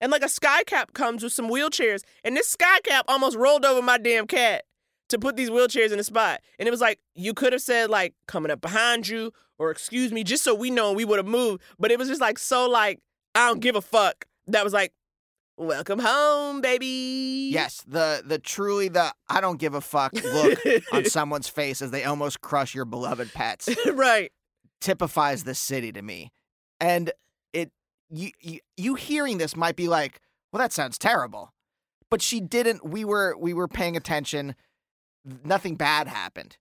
[0.00, 3.98] And like a skycap comes with some wheelchairs, and this skycap almost rolled over my
[3.98, 4.64] damn cat
[5.08, 6.40] to put these wheelchairs in a spot.
[6.58, 10.12] And it was like, you could have said, like, coming up behind you or excuse
[10.12, 11.62] me, just so we know we would have moved.
[11.78, 13.00] But it was just like so like,
[13.34, 14.26] I don't give a fuck.
[14.46, 14.92] That was like,
[15.56, 17.50] welcome home, baby.
[17.52, 20.58] Yes, the the truly the I don't give a fuck look
[20.92, 24.32] on someone's face as they almost crush your beloved pets right.
[24.80, 26.32] typifies the city to me.
[26.80, 27.12] And
[27.52, 27.70] it
[28.10, 30.20] you, you you hearing this might be like,
[30.52, 31.52] well that sounds terrible.
[32.10, 34.54] But she didn't we were we were paying attention.
[35.44, 36.56] Nothing bad happened.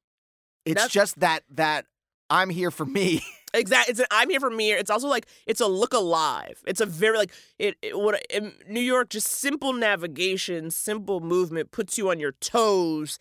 [0.65, 1.85] It's That's- just that that
[2.29, 3.21] I'm here for me.
[3.53, 3.91] Exactly.
[3.91, 4.71] It's an, I'm here for me.
[4.71, 6.61] It's also like it's a look alive.
[6.65, 7.75] It's a very like it.
[7.81, 13.19] it what in New York, just simple navigation, simple movement puts you on your toes,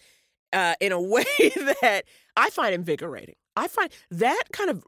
[0.52, 2.02] uh, in a way that
[2.36, 3.34] I find invigorating.
[3.56, 4.84] I find that kind of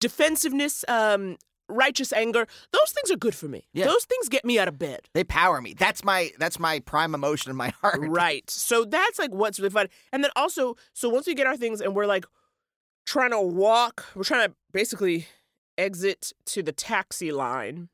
[0.00, 1.36] defensiveness, um,
[1.68, 2.46] righteous anger.
[2.72, 3.66] Those things are good for me.
[3.72, 3.86] Yeah.
[3.86, 5.00] Those things get me out of bed.
[5.12, 5.74] They power me.
[5.74, 8.00] That's my that's my prime emotion in my heart.
[8.02, 8.48] Right.
[8.50, 9.88] So that's like what's really fun.
[10.12, 12.24] And then also, so once we get our things and we're like
[13.06, 15.26] trying to walk, we're trying to basically
[15.78, 17.88] exit to the taxi line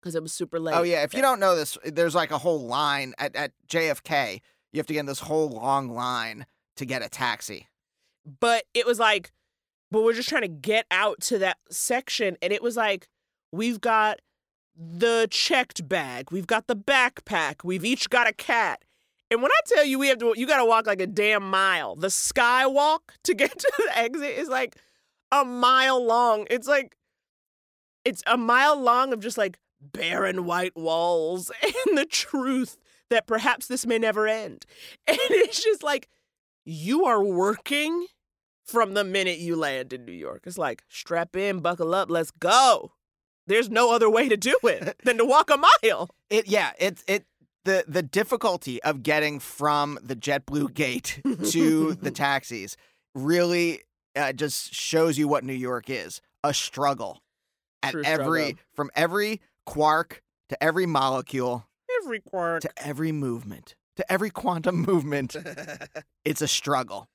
[0.00, 0.74] because it was super oh, late.
[0.74, 4.40] Oh yeah, if you don't know this, there's like a whole line at, at JFK.
[4.72, 7.68] You have to get in this whole long line to get a taxi.
[8.40, 9.32] But it was like,
[9.90, 12.36] but we're just trying to get out to that section.
[12.42, 13.08] And it was like,
[13.52, 14.20] we've got
[14.76, 18.82] the checked bag, we've got the backpack, we've each got a cat.
[19.30, 21.48] And when I tell you we have to, you got to walk like a damn
[21.48, 21.96] mile.
[21.96, 24.76] The skywalk to get to the exit is like
[25.30, 26.46] a mile long.
[26.50, 26.96] It's like,
[28.04, 32.78] it's a mile long of just like barren white walls and the truth
[33.10, 34.64] that perhaps this may never end.
[35.06, 36.08] And it's just like,
[36.64, 38.06] you are working
[38.64, 40.42] from the minute you land in New York.
[40.46, 42.92] It's like, strap in, buckle up, let's go.
[43.46, 46.10] There's no other way to do it than to walk a mile.
[46.28, 47.24] It yeah, it it
[47.64, 52.76] the the difficulty of getting from the JetBlue gate to the taxis
[53.14, 53.80] really
[54.16, 57.20] uh, just shows you what New York is a struggle
[57.82, 58.58] at True every struggle.
[58.74, 61.66] from every quark to every molecule
[62.04, 62.60] Every quark.
[62.62, 65.34] to every movement to every quantum movement.
[66.24, 67.08] it's a struggle.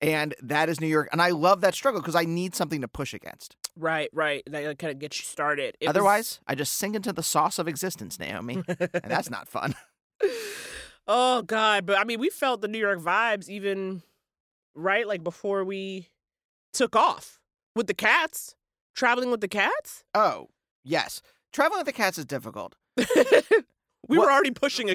[0.00, 1.08] And that is New York.
[1.10, 3.56] And I love that struggle because I need something to push against.
[3.76, 4.42] Right, right.
[4.46, 5.76] That kind of gets you started.
[5.80, 8.62] It was- Otherwise, I just sink into the sauce of existence, Naomi.
[8.68, 9.74] and that's not fun.
[11.06, 11.86] oh God!
[11.86, 14.02] But I mean, we felt the New York vibes even
[14.74, 16.08] right like before we
[16.72, 17.40] took off
[17.74, 18.54] with the cats.
[18.96, 20.02] Traveling with the cats.
[20.12, 20.48] Oh,
[20.82, 21.22] yes.
[21.52, 22.74] Traveling with the cats is difficult.
[22.96, 23.04] we
[24.08, 24.94] What- were already pushing a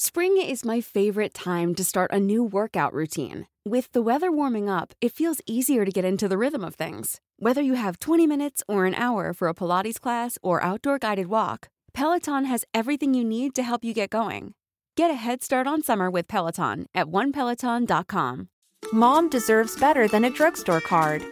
[0.00, 3.48] Spring is my favorite time to start a new workout routine.
[3.66, 7.20] With the weather warming up, it feels easier to get into the rhythm of things.
[7.38, 11.26] Whether you have 20 minutes or an hour for a Pilates class or outdoor guided
[11.26, 14.54] walk, Peloton has everything you need to help you get going.
[14.96, 18.48] Get a head start on summer with Peloton at onepeloton.com.
[18.92, 21.24] Mom deserves better than a drugstore card.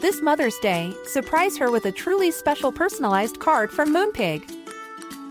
[0.00, 4.61] This Mother's Day, surprise her with a truly special personalized card from Moonpig.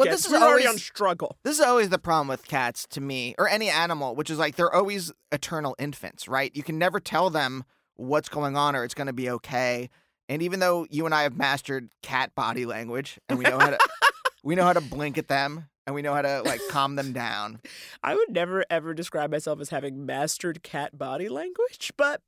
[0.00, 1.36] Well, this is we're already always on struggle.
[1.44, 4.56] this is always the problem with cats to me, or any animal, which is like
[4.56, 6.54] they're always eternal infants, right?
[6.54, 7.64] You can never tell them
[7.96, 9.90] what's going on or it's going to be okay.
[10.28, 13.70] And even though you and I have mastered cat body language and we know how
[13.70, 13.78] to
[14.42, 17.12] we know how to blink at them and we know how to like calm them
[17.12, 17.60] down.
[18.02, 22.22] I would never ever describe myself as having mastered cat body language, but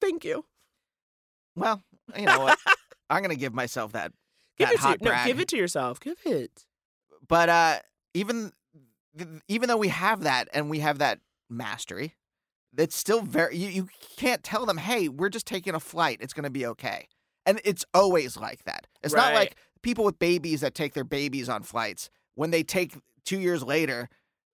[0.00, 0.46] thank you.
[1.54, 1.82] Well,
[2.18, 2.58] you know what?
[3.10, 4.12] I'm going to give myself that
[4.58, 5.26] Give that it to hot no, brag.
[5.26, 6.00] give it to yourself.
[6.00, 6.64] Give it.
[7.28, 7.78] But uh,
[8.14, 8.52] even
[9.48, 12.14] even though we have that and we have that mastery,
[12.76, 13.56] it's still very.
[13.56, 16.18] You, you can't tell them, "Hey, we're just taking a flight.
[16.20, 17.08] It's going to be okay."
[17.46, 18.86] And it's always like that.
[19.02, 22.96] It's not like people with babies that take their babies on flights when they take
[23.24, 24.08] two years later.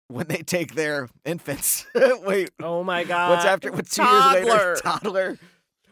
[0.08, 3.32] When they take their infants, wait, Oh my god.
[3.32, 3.72] what's after?
[3.72, 4.76] What's two years later?
[4.76, 4.76] Toddler.
[4.76, 5.40] Toddler.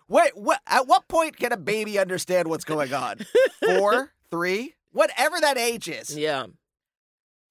[0.08, 0.60] Wait, what?
[0.68, 3.22] At what point can a baby understand what's going on?
[3.66, 6.46] Four, three, whatever that age is Yeah.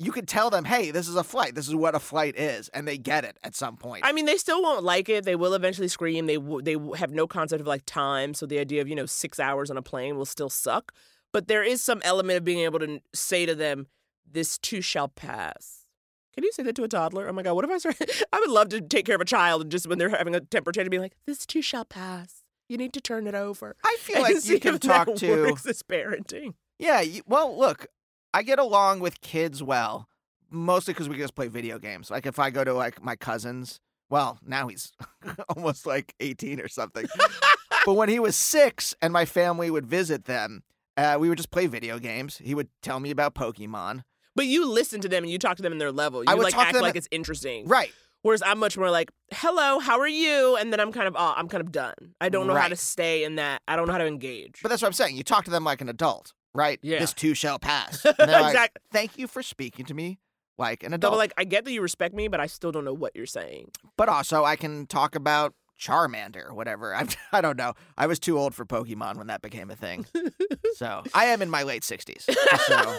[0.04, 1.54] You can tell them, hey, this is a flight.
[1.54, 4.04] This is what a flight is, and they get it at some point.
[4.04, 5.24] I mean, they still won't like it.
[5.24, 6.26] They will eventually scream.
[6.26, 8.94] They w- they w- have no concept of like time, so the idea of you
[8.94, 10.92] know six hours on a plane will still suck.
[11.32, 13.86] But there is some element of being able to say to them,
[14.30, 15.86] "This too shall pass."
[16.34, 17.28] Can you say that to a toddler?
[17.28, 17.96] Oh my god, what if I start?
[18.32, 20.40] I would love to take care of a child and just when they're having a
[20.40, 23.76] temper tantrum, be like, "This too shall pass." You need to turn it over.
[23.84, 25.42] I feel And like you can talk to.
[25.42, 26.54] works as parenting.
[26.78, 27.86] Yeah, well, look,
[28.34, 30.08] I get along with kids well,
[30.50, 32.10] mostly because we just play video games.
[32.10, 34.92] Like if I go to like my cousin's, well, now he's
[35.56, 37.06] almost like 18 or something.
[37.86, 40.62] but when he was six and my family would visit them,
[40.96, 42.38] uh, we would just play video games.
[42.38, 44.02] He would tell me about Pokemon.
[44.34, 46.22] But you listen to them and you talk to them in their level.
[46.22, 47.66] You I would like talk to act them like at- it's interesting.
[47.66, 47.92] Right.
[48.22, 51.34] Whereas I'm much more like, "Hello, how are you?" And then I'm kind of, oh,
[51.36, 51.94] I'm kind of done.
[52.20, 53.62] I don't know how to stay in that.
[53.66, 54.60] I don't know how to engage.
[54.62, 55.16] But that's what I'm saying.
[55.16, 56.78] You talk to them like an adult, right?
[56.82, 56.98] Yeah.
[56.98, 58.02] This too shall pass.
[58.18, 60.18] They're like, Thank you for speaking to me
[60.58, 61.14] like an adult.
[61.14, 63.26] but like, I get that you respect me, but I still don't know what you're
[63.26, 63.70] saying.
[63.96, 66.94] but also I can talk about Charmander whatever.
[66.94, 67.74] I I don't know.
[67.98, 70.06] I was too old for Pokemon when that became a thing.
[70.76, 72.28] so I am in my late sixties.
[72.66, 72.98] So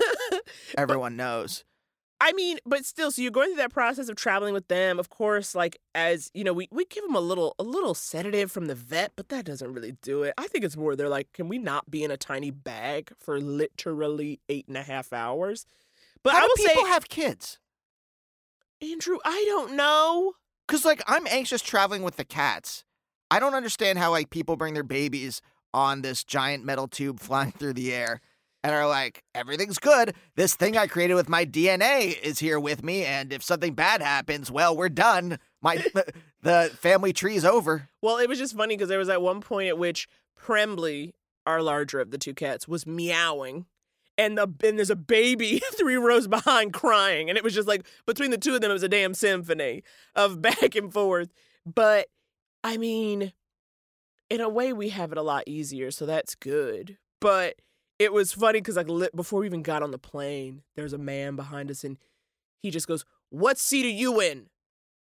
[0.77, 1.63] everyone knows.
[2.23, 4.97] I mean, but still, so you're going through that process of traveling with them.
[4.97, 8.49] Of course, like as you know, we, we give them a little a little sedative
[8.49, 10.33] from the vet, but that doesn't really do it.
[10.37, 13.41] I think it's more they're like, can we not be in a tiny bag for
[13.41, 15.65] literally eight and a half hours?
[16.23, 17.59] But How I do will people say, have kids?
[18.81, 20.31] Andrew, I don't know.
[20.65, 22.85] Because like I'm anxious traveling with the cats.
[23.29, 25.41] I don't understand how like people bring their babies
[25.73, 28.21] on this giant metal tube flying through the air
[28.63, 30.15] and are like, everything's good.
[30.35, 34.01] This thing I created with my DNA is here with me, and if something bad
[34.01, 35.37] happens, well, we're done.
[35.61, 35.83] My
[36.41, 37.89] the family tree's over.
[38.01, 40.07] Well, it was just funny because there was at one point at which
[40.39, 41.13] Prembley,
[41.45, 43.65] our larger of the two cats, was meowing.
[44.15, 47.29] And the and there's a baby three rows behind crying.
[47.29, 49.83] And it was just like between the two of them, it was a damn symphony
[50.15, 51.33] of back and forth.
[51.65, 52.07] But
[52.63, 53.33] I mean,
[54.29, 56.97] in a way, we have it a lot easier, so that's good.
[57.19, 57.55] But
[57.99, 60.97] it was funny because like li- before we even got on the plane, there's a
[60.97, 61.97] man behind us, and
[62.61, 64.47] he just goes, "What seat are you in?"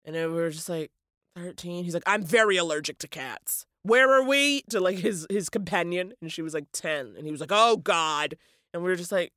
[0.05, 0.91] And then we were just like,
[1.35, 1.83] 13.
[1.83, 3.65] He's like, I'm very allergic to cats.
[3.83, 4.61] Where are we?
[4.69, 6.13] To like his his companion.
[6.21, 7.15] And she was like 10.
[7.17, 8.35] And he was like, oh God.
[8.73, 9.33] And we were just like,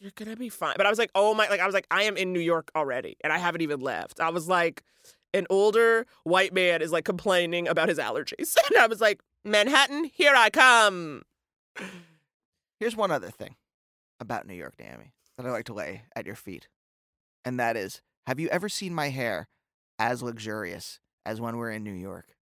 [0.00, 0.74] you're gonna be fine.
[0.76, 2.70] But I was like, oh my, like, I was like, I am in New York
[2.74, 3.16] already.
[3.22, 4.20] And I haven't even left.
[4.20, 4.82] I was like,
[5.34, 8.56] an older white man is like complaining about his allergies.
[8.70, 11.22] And I was like, Manhattan, here I come.
[12.78, 13.56] Here's one other thing
[14.20, 16.68] about New York, Naomi, that I like to lay at your feet.
[17.44, 19.48] And that is, have you ever seen my hair
[19.98, 22.36] as luxurious as when we're in New York?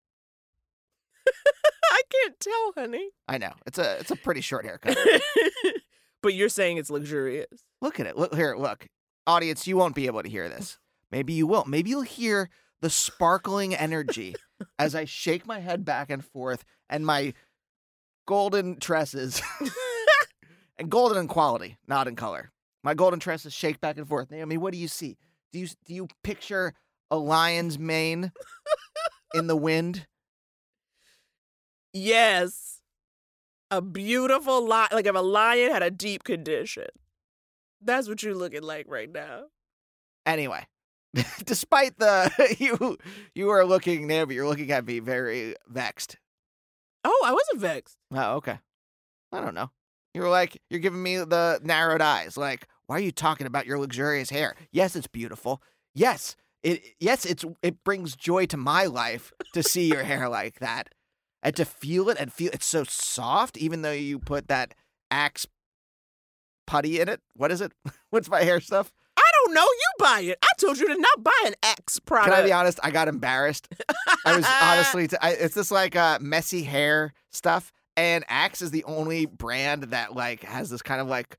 [1.91, 3.09] I can't tell, honey.
[3.27, 3.53] I know.
[3.65, 4.97] It's a it's a pretty short haircut.
[6.23, 7.65] but you're saying it's luxurious.
[7.81, 8.17] Look at it.
[8.17, 8.87] Look here, look.
[9.27, 10.77] Audience, you won't be able to hear this.
[11.11, 11.65] Maybe you will.
[11.65, 12.49] Maybe you'll hear
[12.81, 14.35] the sparkling energy
[14.79, 17.33] as I shake my head back and forth and my
[18.25, 19.41] golden tresses
[20.81, 22.51] and golden in quality, not in color.
[22.83, 24.31] My golden tresses shake back and forth.
[24.31, 25.15] Naomi, what do you see?
[25.53, 26.73] Do you do you picture
[27.11, 28.31] a lion's mane
[29.35, 30.07] in the wind?
[31.93, 32.81] Yes.
[33.69, 36.87] A beautiful lion, like if a lion had a deep condition.
[37.79, 39.43] That's what you're looking like right now.
[40.25, 40.65] Anyway,
[41.45, 42.97] despite the you
[43.35, 46.17] you are looking Naomi, you're looking at me very vexed.
[47.03, 47.97] Oh, I wasn't vexed.
[48.11, 48.57] Oh, okay.
[49.31, 49.69] I don't know.
[50.13, 52.37] You were like, you're giving me the narrowed eyes.
[52.37, 54.55] Like, why are you talking about your luxurious hair?
[54.71, 55.61] Yes, it's beautiful.
[55.93, 56.83] Yes, it.
[56.99, 57.45] Yes, it's.
[57.61, 60.89] It brings joy to my life to see your hair like that,
[61.41, 63.57] and to feel it and feel it's so soft.
[63.57, 64.73] Even though you put that
[65.09, 65.45] Axe
[66.67, 67.19] putty in it.
[67.35, 67.73] What is it?
[68.09, 68.91] What's my hair stuff?
[69.17, 69.61] I don't know.
[69.61, 70.37] You buy it.
[70.41, 72.33] I told you to not buy an X product.
[72.33, 72.79] Can I be honest?
[72.81, 73.67] I got embarrassed.
[74.25, 78.71] I was honestly, t- I, it's this like uh, messy hair stuff, and Axe is
[78.71, 81.37] the only brand that like has this kind of like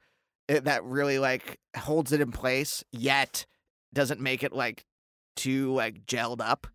[0.48, 3.46] it, that really like holds it in place, yet
[3.92, 4.84] doesn't make it like
[5.36, 6.66] too like gelled up.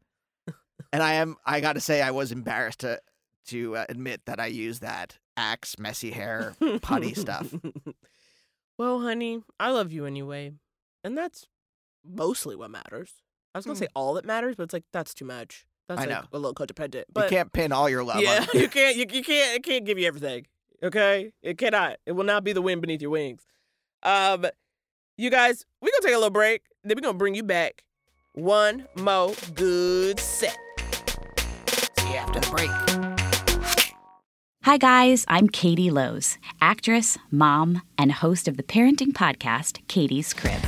[0.94, 3.00] and I am, I got to say, I was embarrassed to
[3.48, 7.54] to uh, admit that I use that, axe, messy hair, putty stuff.
[8.78, 10.54] Well, honey, I love you anyway.
[11.04, 11.48] And that's
[12.06, 13.12] mostly what matters.
[13.54, 15.66] I was going to say all that matters, but it's like, that's too much.
[15.88, 16.24] That's I like know.
[16.34, 17.04] a little codependent.
[17.16, 19.86] you can't pin all your love yeah, on you can't, you, you can't, it can't
[19.86, 20.46] give you everything.
[20.84, 21.32] Okay?
[21.42, 21.98] It cannot.
[22.06, 23.46] It will not be the wind beneath your wings.
[24.04, 24.46] Um,
[25.18, 26.62] you guys, we're going to take a little break.
[26.84, 27.84] Then we're going to bring you back
[28.34, 30.58] one more good set.
[31.98, 32.70] See you after the break.
[34.64, 35.24] Hi, guys.
[35.30, 40.60] I'm Katie Lowes, actress, mom, and host of the parenting podcast, Katie's Crib,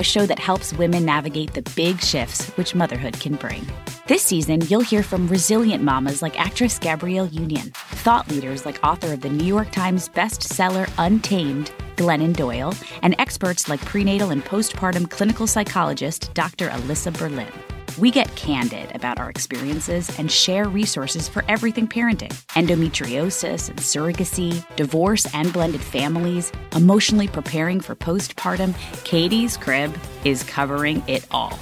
[0.00, 3.64] a show that helps women navigate the big shifts which motherhood can bring.
[4.06, 7.70] This season, you'll hear from resilient mamas like actress Gabrielle Union,
[8.02, 13.68] thought leaders like author of the New York Times bestseller Untamed, Glennon Doyle, and experts
[13.68, 16.68] like prenatal and postpartum clinical psychologist Dr.
[16.70, 17.79] Alyssa Berlin.
[17.98, 24.64] We get candid about our experiences and share resources for everything parenting endometriosis and surrogacy,
[24.76, 28.74] divorce and blended families, emotionally preparing for postpartum.
[29.04, 31.58] Katie's Crib is covering it all.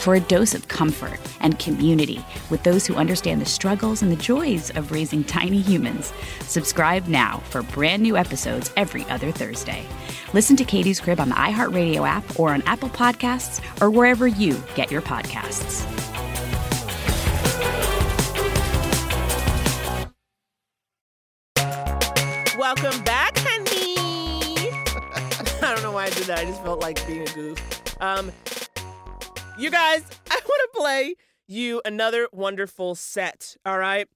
[0.00, 4.16] For a dose of comfort and community with those who understand the struggles and the
[4.16, 9.84] joys of raising tiny humans, subscribe now for brand new episodes every other Thursday.
[10.32, 14.56] Listen to Katie's Crib on the iHeartRadio app or on Apple Podcasts or wherever you
[14.74, 15.84] get your podcasts.
[22.58, 24.70] Welcome back, honey.
[25.62, 26.38] I don't know why I did that.
[26.38, 28.00] I just felt like being a goof.
[28.00, 28.32] Um,
[29.60, 31.14] you guys, I want to play
[31.46, 33.56] you another wonderful set.
[33.66, 34.08] All right.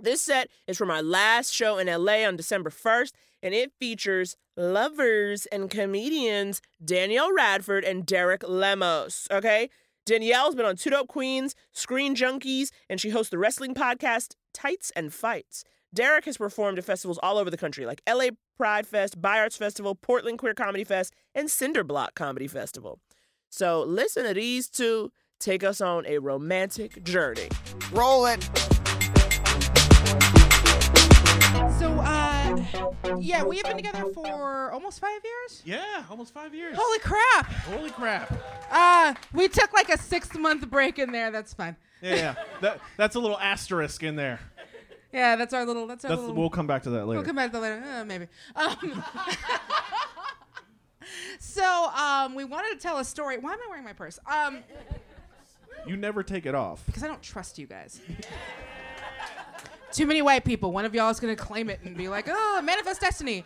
[0.00, 3.12] This set is from our last show in LA on December 1st,
[3.42, 9.26] and it features lovers and comedians Danielle Radford and Derek Lemos.
[9.30, 9.68] Okay.
[10.06, 14.90] Danielle's been on Two Dope Queens, Screen Junkies, and she hosts the wrestling podcast Tights
[14.96, 15.64] and Fights.
[15.92, 19.56] Derek has performed at festivals all over the country, like LA Pride Fest, By Arts
[19.56, 23.00] Festival, Portland Queer Comedy Fest, and Cinderblock Comedy Festival.
[23.50, 27.48] So listen to these two take us on a romantic journey.
[27.92, 28.42] Roll it.
[31.78, 32.56] So, uh,
[33.20, 35.62] yeah, we have been together for almost five years.
[35.64, 36.76] Yeah, almost five years.
[36.78, 37.46] Holy crap!
[37.46, 38.32] Holy crap.
[38.70, 41.30] Uh, we took like a six month break in there.
[41.30, 41.76] That's fine.
[42.02, 42.34] Yeah, yeah.
[42.60, 44.40] that, that's a little asterisk in there.
[45.12, 45.86] Yeah, that's our little.
[45.86, 46.36] That's our That's, little.
[46.36, 47.20] we'll come back to that later.
[47.20, 47.82] We'll come back to that later.
[47.82, 48.26] Uh, maybe.
[48.54, 48.76] Um,
[51.38, 53.38] so, um, we wanted to tell a story.
[53.38, 54.18] Why am I wearing my purse?
[54.30, 54.58] Um,
[55.86, 56.84] You never take it off.
[56.86, 58.00] because I don't trust you guys.
[59.92, 60.72] Too many white people.
[60.72, 63.44] One of y'all is gonna claim it and be like, "Oh, manifest destiny."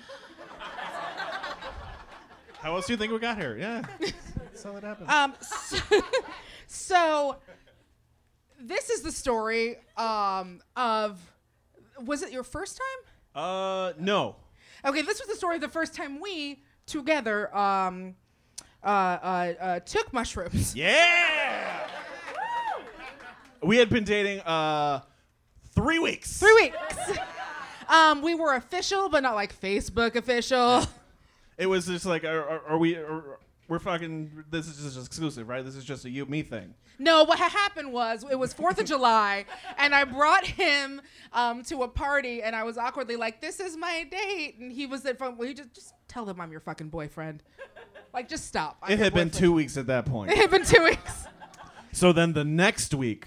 [2.61, 3.57] How else do you think we got here?
[3.59, 3.83] Yeah.
[4.37, 5.11] That's how it happened.
[5.11, 5.77] Um, so,
[6.67, 7.37] so
[8.61, 11.21] this is the story um, of.
[12.05, 13.43] Was it your first time?
[13.45, 14.37] uh, no.
[14.85, 18.15] Okay, this was the story of the first time we together um,
[18.83, 20.75] uh, uh, uh, took mushrooms.
[20.83, 21.89] Yeah.
[23.63, 25.03] We had been dating uh,
[25.73, 26.41] three weeks.
[26.41, 27.19] Three weeks.
[27.89, 30.85] um, we were official, but not like Facebook official.
[31.57, 32.97] It was just like, are, are, are we?
[32.97, 33.39] Are,
[33.73, 34.45] we're fucking.
[34.51, 35.65] This is just exclusive, right?
[35.65, 36.75] This is just a you me thing.
[36.99, 39.47] No, what ha- happened was it was Fourth of July,
[39.79, 41.01] and I brought him
[41.33, 44.85] um, to a party, and I was awkwardly like, "This is my date," and he
[44.85, 45.39] was at front.
[45.39, 47.43] Well, you just just tell him I'm your fucking boyfriend.
[48.13, 48.77] Like, just stop.
[48.83, 49.33] I'm it your had been boyfriend.
[49.41, 50.31] two weeks at that point.
[50.33, 51.27] It had been two weeks.
[51.95, 53.27] So then the next week,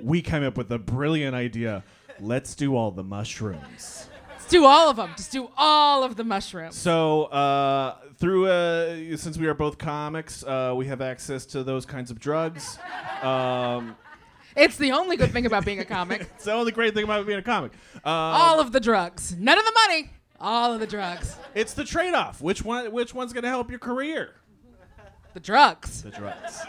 [0.00, 1.84] we came up with a brilliant idea.
[2.20, 4.08] Let's do all the mushrooms.
[4.52, 5.10] Do all of them.
[5.16, 6.76] Just do all of the mushrooms.
[6.76, 11.86] So uh, through uh, since we are both comics, uh, we have access to those
[11.86, 12.78] kinds of drugs.
[13.22, 13.94] Um,
[14.56, 16.22] It's the only good thing about being a comic.
[16.34, 17.70] it's the only great thing about being a comic.
[17.94, 20.10] Um, all of the drugs, none of the money.
[20.40, 21.36] All of the drugs.
[21.54, 22.42] It's the trade-off.
[22.42, 22.90] Which one?
[22.90, 24.34] Which one's going to help your career?
[25.34, 26.02] The drugs.
[26.02, 26.62] The drugs.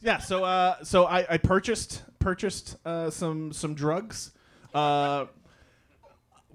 [0.00, 0.18] Yeah.
[0.18, 4.30] So uh, so I, I purchased purchased uh, some some drugs.
[4.72, 5.26] Uh,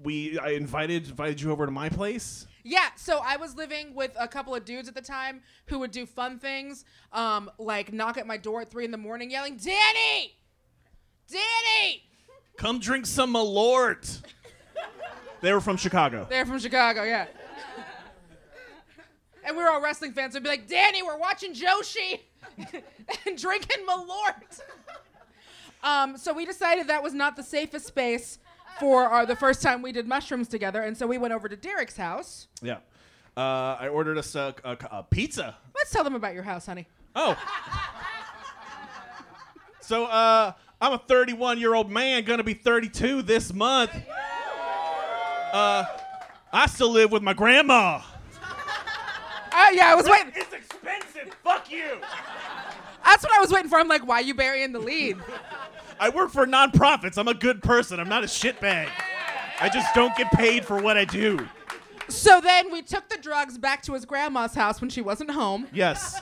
[0.02, 2.46] we I invited invited you over to my place.
[2.64, 5.90] Yeah, so I was living with a couple of dudes at the time who would
[5.90, 9.56] do fun things, um, like knock at my door at three in the morning, yelling,
[9.56, 10.36] "Danny,
[11.28, 12.04] Danny!"
[12.56, 14.22] Come drink some Malort.
[15.40, 16.26] they were from Chicago.
[16.28, 17.26] They're from Chicago, yeah.
[19.44, 20.36] and we were all wrestling fans.
[20.36, 22.20] I'd be like, "Danny, we're watching Joshi
[23.26, 24.60] and drinking Malort."
[25.82, 28.38] Um, so we decided that was not the safest space
[28.80, 31.56] for our, the first time we did mushrooms together, and so we went over to
[31.56, 32.48] Derek's house.
[32.60, 32.78] Yeah.
[33.36, 35.56] Uh, I ordered us a, a, a pizza.
[35.74, 36.86] Let's tell them about your house, honey.
[37.14, 37.36] Oh.
[39.80, 43.90] So uh, I'm a 31 year old man, gonna be 32 this month.
[45.52, 45.84] Uh,
[46.52, 48.00] I still live with my grandma.
[49.54, 50.32] Uh, yeah, I was waiting.
[50.34, 51.34] It's expensive.
[51.44, 51.98] Fuck you.
[53.04, 53.78] That's what I was waiting for.
[53.78, 55.18] I'm like, why you burying the lead?
[56.02, 57.16] I work for nonprofits.
[57.16, 58.00] I'm a good person.
[58.00, 58.88] I'm not a shitbag.
[59.60, 61.46] I just don't get paid for what I do.
[62.08, 65.68] So then we took the drugs back to his grandma's house when she wasn't home.
[65.72, 66.20] Yes.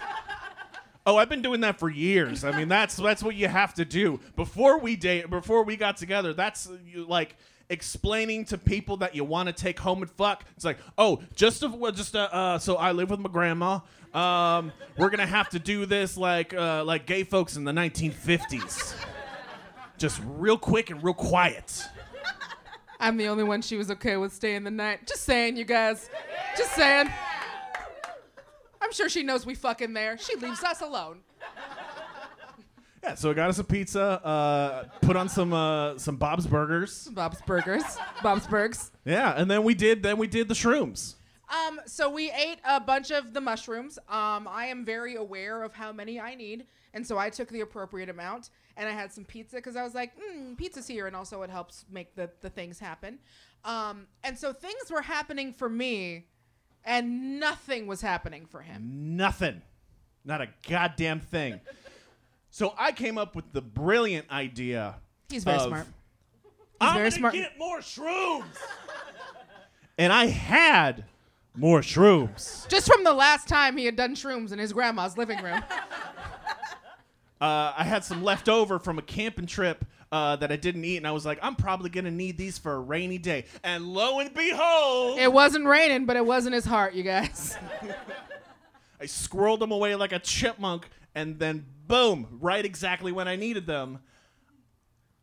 [1.07, 2.45] Oh, I've been doing that for years.
[2.45, 5.31] I mean, that's that's what you have to do before we date.
[5.31, 7.37] Before we got together, that's uh, you, like
[7.71, 10.45] explaining to people that you want to take home and fuck.
[10.57, 13.81] It's like, oh, just a, well, just a, uh, so I live with my grandma.
[14.13, 18.95] Um, we're gonna have to do this like uh, like gay folks in the 1950s.
[20.01, 21.87] Just real quick and real quiet.
[22.99, 25.07] I'm the only one she was okay with staying the night.
[25.07, 26.09] Just saying, you guys.
[26.57, 27.11] Just saying.
[28.81, 30.17] I'm sure she knows we fucking there.
[30.17, 31.19] She leaves us alone.
[33.03, 34.03] Yeah, so I got us a pizza.
[34.25, 37.09] Uh, put on some uh, some Bob's Burgers.
[37.13, 37.85] Bob's Burgers.
[38.23, 38.91] Bob's Burgers.
[39.05, 41.17] Yeah, and then we did then we did the shrooms.
[41.51, 43.99] Um, so we ate a bunch of the mushrooms.
[44.09, 47.61] Um, I am very aware of how many I need, and so I took the
[47.61, 48.51] appropriate amount.
[48.77, 51.51] And I had some pizza because I was like, mm, pizza's here, and also it
[51.51, 53.19] helps make the the things happen.
[53.65, 56.27] Um, and so things were happening for me,
[56.85, 59.17] and nothing was happening for him.
[59.17, 59.61] Nothing.
[60.25, 61.61] Not a goddamn thing.
[62.51, 64.97] So I came up with the brilliant idea.
[65.29, 65.87] He's very of, smart.
[65.87, 67.35] He's I'm very smart.
[67.35, 68.45] get more shrooms.
[69.99, 71.05] and I had
[71.55, 72.67] more shrooms.
[72.69, 75.63] Just from the last time he had done shrooms in his grandma's living room.
[77.41, 80.99] Uh, I had some left over from a camping trip uh, that I didn't eat,
[80.99, 83.47] and I was like, I'm probably gonna need these for a rainy day.
[83.63, 87.57] And lo and behold, it wasn't raining, but it wasn't his heart, you guys.
[89.01, 93.67] I squirreled them away like a chipmunk, and then boom, right exactly when I needed
[93.67, 94.01] them.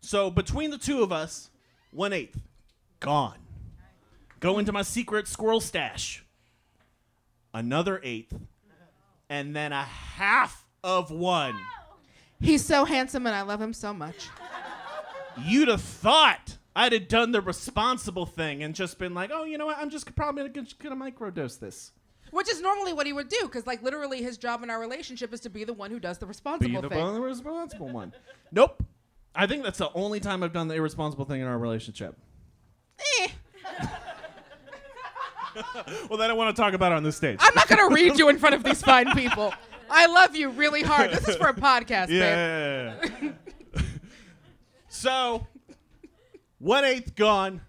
[0.01, 1.51] So between the two of us,
[1.91, 2.39] one eighth
[2.99, 3.38] gone.
[4.39, 6.24] Go into my secret squirrel stash.
[7.53, 8.34] Another eighth,
[9.30, 11.55] and then a half of one.
[12.40, 14.30] He's so handsome, and I love him so much.
[15.44, 19.58] You'd have thought I'd have done the responsible thing and just been like, oh, you
[19.58, 19.78] know what?
[19.78, 21.92] I'm just probably gonna, gonna microdose this.
[22.32, 25.34] Which is normally what he would do, because like literally his job in our relationship
[25.34, 26.82] is to be the one who does the responsible thing.
[26.82, 27.04] Be the thing.
[27.04, 28.14] one- responsible one.
[28.52, 28.84] Nope.
[29.34, 32.18] I think that's the only time I've done the irresponsible thing in our relationship.
[33.22, 33.28] Eh.
[36.10, 37.38] well, then I want to talk about it on this stage.
[37.40, 39.54] I'm not gonna read you in front of these fine people.
[39.90, 41.12] I love you really hard.
[41.12, 42.94] This is for a podcast, babe.
[43.74, 43.82] Yeah.
[44.88, 45.46] so,
[46.60, 47.62] one eighth gone,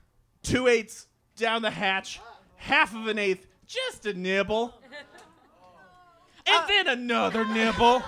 [0.43, 1.07] two eighths
[1.37, 2.21] down the hatch,
[2.57, 4.75] half of an eighth, just a nibble,
[6.47, 8.03] and Uh, then another nibble,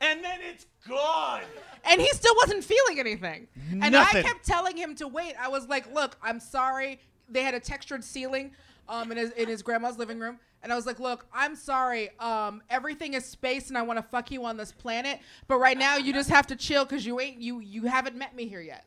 [0.00, 1.42] and then it's gone.
[1.84, 3.48] And he still wasn't feeling anything.
[3.70, 4.24] And Nothing.
[4.24, 5.34] I kept telling him to wait.
[5.40, 7.00] I was like, look, I'm sorry.
[7.30, 8.52] They had a textured ceiling
[8.88, 10.38] um, in, his, in his grandma's living room.
[10.62, 12.10] And I was like, look, I'm sorry.
[12.18, 15.20] Um, everything is space and I want to fuck you on this planet.
[15.46, 18.34] But right now you just have to chill because you ain't you you haven't met
[18.34, 18.84] me here yet.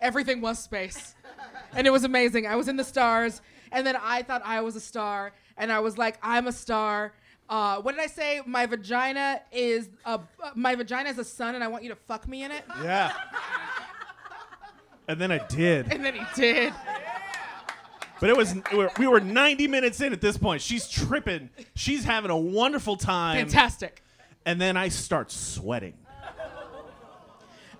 [0.00, 1.14] Everything was space.
[1.74, 2.46] And it was amazing.
[2.46, 3.40] I was in the stars.
[3.70, 5.32] And then I thought I was a star.
[5.56, 7.12] And I was like, I'm a star.
[7.48, 8.40] Uh, what did I say?
[8.46, 10.18] My vagina is a uh,
[10.54, 12.64] my vagina is a sun, and I want you to fuck me in it.
[12.82, 13.12] Yeah.
[15.06, 15.92] And then I did.
[15.92, 16.72] And then he did.
[18.24, 18.54] But it was
[18.96, 20.62] we were, 90 minutes in at this point.
[20.62, 21.50] She's tripping.
[21.74, 23.36] She's having a wonderful time.
[23.36, 24.02] Fantastic.
[24.46, 25.92] And then I start sweating.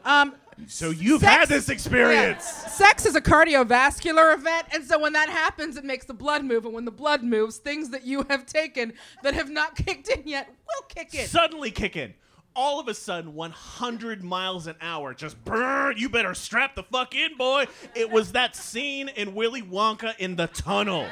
[0.05, 0.35] Um,
[0.67, 2.45] So you've sex- had this experience.
[2.63, 2.69] yeah.
[2.69, 6.67] Sex is a cardiovascular event, and so when that happens, it makes the blood move,
[6.67, 8.93] and when the blood moves, things that you have taken
[9.23, 11.27] that have not kicked in yet will kick in.
[11.27, 12.13] Suddenly kick in.
[12.57, 15.97] All of a sudden, 100 miles an hour, just burn.
[15.97, 17.67] You better strap the fuck in, boy.
[17.95, 21.09] It was that scene in Willy Wonka in the tunnel.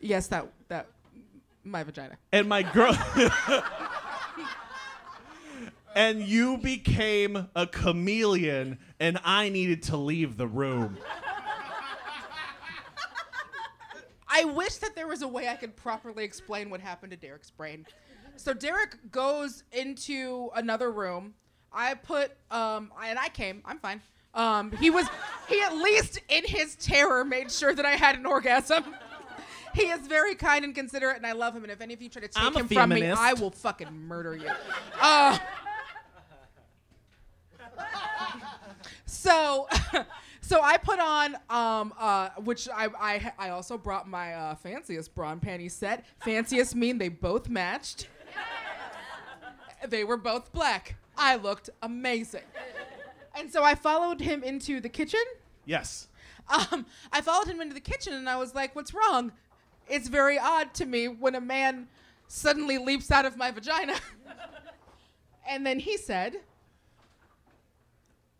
[0.00, 0.86] yes, that that
[1.64, 2.16] my vagina.
[2.32, 2.96] And my girl.
[5.94, 10.98] and you became a chameleon, and I needed to leave the room.
[14.28, 17.50] I wish that there was a way I could properly explain what happened to Derek's
[17.50, 17.86] brain.
[18.38, 21.34] So Derek goes into another room.
[21.72, 23.62] I put um I, and I came.
[23.64, 24.00] I'm fine.
[24.34, 25.06] Um he was
[25.48, 28.84] he at least in his terror made sure that I had an orgasm.
[29.74, 32.08] he is very kind and considerate and I love him and if any of you
[32.08, 33.06] try to take I'm him from me.
[33.10, 34.50] I will fucking murder you.
[35.00, 35.38] Uh
[39.08, 39.68] So,
[40.40, 45.14] so I put on, um, uh, which I, I, I also brought my uh, fanciest
[45.14, 46.04] bra and panty set.
[46.24, 48.08] Fanciest mean they both matched.
[49.86, 50.96] They were both black.
[51.16, 52.42] I looked amazing.
[53.36, 55.22] And so I followed him into the kitchen.
[55.64, 56.08] Yes.
[56.48, 59.32] Um, I followed him into the kitchen and I was like, "What's wrong?"
[59.88, 61.88] It's very odd to me when a man
[62.26, 63.94] suddenly leaps out of my vagina.
[65.48, 66.36] and then he said,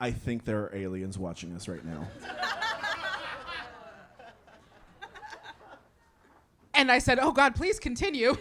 [0.00, 2.06] I think there are aliens watching us right now.
[6.74, 8.36] and I said, "Oh God, please continue."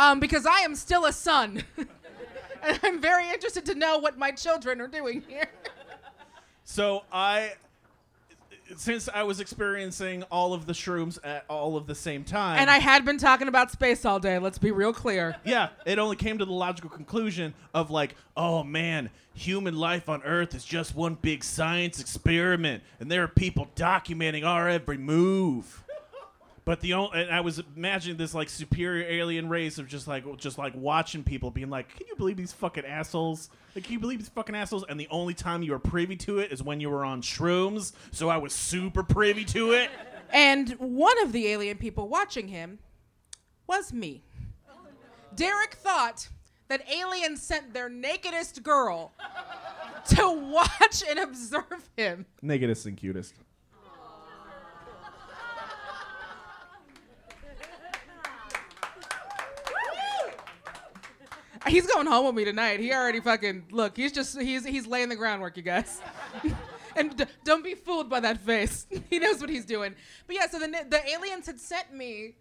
[0.00, 1.62] Um, because I am still a son.
[1.76, 5.50] and I'm very interested to know what my children are doing here.
[6.64, 7.52] So I,
[8.76, 12.70] since I was experiencing all of the shrooms at all of the same time, And
[12.70, 14.38] I had been talking about space all day.
[14.38, 15.36] Let's be real clear.
[15.44, 20.22] yeah, it only came to the logical conclusion of like, oh man, human life on
[20.22, 25.82] Earth is just one big science experiment, and there are people documenting our every move.
[26.64, 30.24] But the only, and I was imagining this like superior alien race of just like
[30.36, 33.48] just like watching people being like, can you believe these fucking assholes?
[33.74, 34.84] Like, can you believe these fucking assholes?
[34.88, 37.92] And the only time you were privy to it is when you were on shrooms.
[38.12, 39.90] So I was super privy to it.
[40.32, 42.78] And one of the alien people watching him
[43.66, 44.22] was me.
[45.34, 46.28] Derek thought
[46.68, 49.12] that aliens sent their nakedest girl
[50.08, 52.26] to watch and observe him.
[52.42, 53.34] Nakedest and cutest.
[61.66, 62.80] He's going home with me tonight.
[62.80, 63.96] He already fucking look.
[63.96, 66.00] He's just he's he's laying the groundwork, you guys.
[66.96, 68.86] and d- don't be fooled by that face.
[69.10, 69.94] he knows what he's doing.
[70.26, 72.36] But yeah, so the the aliens had sent me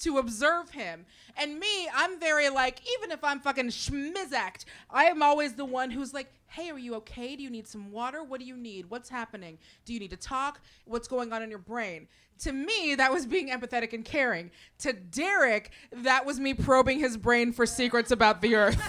[0.00, 5.22] to observe him, and me, I'm very like even if I'm fucking schmizacked, I am
[5.22, 7.36] always the one who's like, hey, are you okay?
[7.36, 8.22] Do you need some water?
[8.22, 8.88] What do you need?
[8.88, 9.58] What's happening?
[9.84, 10.60] Do you need to talk?
[10.84, 12.08] What's going on in your brain?
[12.40, 14.50] To me, that was being empathetic and caring.
[14.80, 18.82] To Derek, that was me probing his brain for secrets about the earth.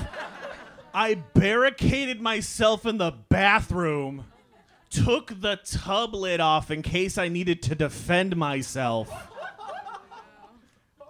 [0.94, 4.26] I barricaded myself in the bathroom,
[4.90, 9.10] took the tub lid off in case I needed to defend myself,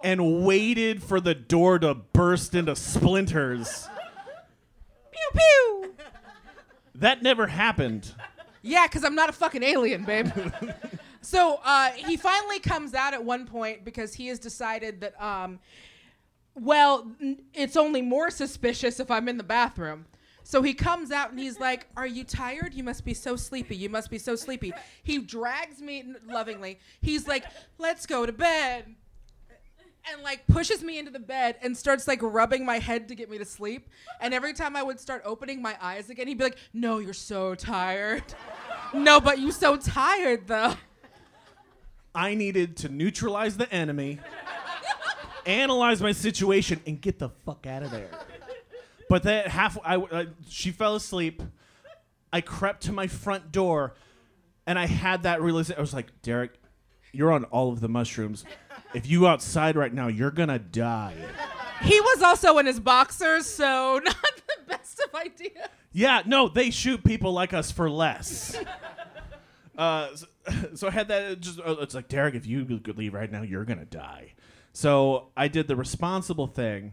[0.02, 3.88] and waited for the door to burst into splinters.
[5.10, 5.94] Pew pew.
[6.94, 8.12] That never happened.
[8.62, 10.30] Yeah, because I'm not a fucking alien, babe.
[11.22, 15.60] so uh, he finally comes out at one point because he has decided that, um,
[16.54, 20.06] well, n- it's only more suspicious if I'm in the bathroom.
[20.42, 22.72] So he comes out and he's like, Are you tired?
[22.74, 23.76] You must be so sleepy.
[23.76, 24.72] You must be so sleepy.
[25.02, 26.78] He drags me n- lovingly.
[27.02, 27.44] He's like,
[27.78, 28.94] Let's go to bed.
[30.12, 33.30] And like pushes me into the bed and starts like rubbing my head to get
[33.30, 33.88] me to sleep.
[34.20, 37.12] And every time I would start opening my eyes again, he'd be like, No, you're
[37.12, 38.22] so tired.
[38.94, 40.74] no, but you're so tired though.
[42.14, 44.18] I needed to neutralize the enemy,
[45.46, 48.10] analyze my situation, and get the fuck out of there.
[49.08, 51.42] But that half, I, uh, she fell asleep.
[52.32, 53.94] I crept to my front door,
[54.66, 55.78] and I had that realization.
[55.78, 56.52] I was like, Derek,
[57.12, 58.44] you're on all of the mushrooms.
[58.94, 61.14] If you outside right now, you're gonna die.
[61.82, 65.68] He was also in his boxers, so not the best of ideas.
[65.92, 68.56] Yeah, no, they shoot people like us for less.
[69.78, 70.26] uh, so,
[70.74, 71.40] so I had that.
[71.40, 72.64] Just uh, it's like Derek, if you
[72.96, 74.34] leave right now, you're gonna die.
[74.72, 76.92] So I did the responsible thing.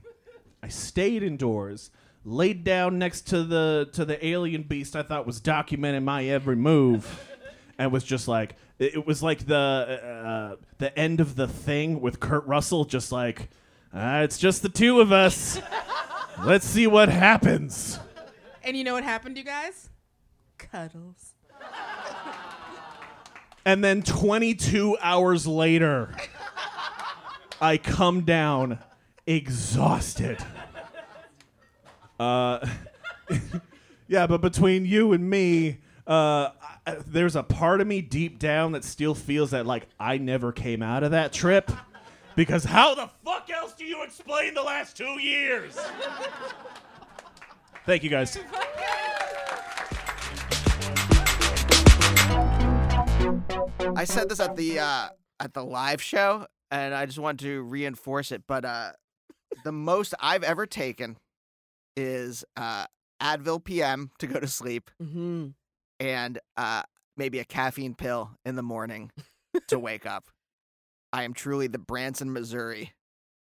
[0.64, 1.92] I stayed indoors,
[2.24, 6.56] laid down next to the to the alien beast I thought was documenting my every
[6.56, 7.35] move,
[7.78, 12.02] and was just like it, it was like the uh, the end of the thing
[12.02, 13.50] with Kurt Russell, just like
[13.94, 15.60] uh, it's just the two of us.
[16.44, 18.00] Let's see what happens.
[18.64, 19.90] And you know what happened, you guys?
[20.58, 21.34] Cuddles.
[23.68, 26.16] And then 22 hours later,
[27.60, 28.78] I come down
[29.26, 30.38] exhausted.
[32.20, 32.66] Uh,
[34.08, 36.50] yeah, but between you and me, uh,
[36.88, 40.52] I, there's a part of me deep down that still feels that like I never
[40.52, 41.72] came out of that trip.
[42.36, 45.78] Because how the fuck else do you explain the last two years?
[47.86, 48.38] Thank you guys.
[53.96, 55.10] I said this at the uh,
[55.40, 58.44] at the live show, and I just want to reinforce it.
[58.48, 58.92] But uh,
[59.64, 61.18] the most I've ever taken
[61.96, 62.86] is uh,
[63.22, 65.48] Advil PM to go to sleep, Mm-hmm.
[66.00, 66.84] And uh,
[67.18, 69.12] maybe a caffeine pill in the morning
[69.68, 70.26] to wake up.
[71.14, 72.94] I am truly the Branson, Missouri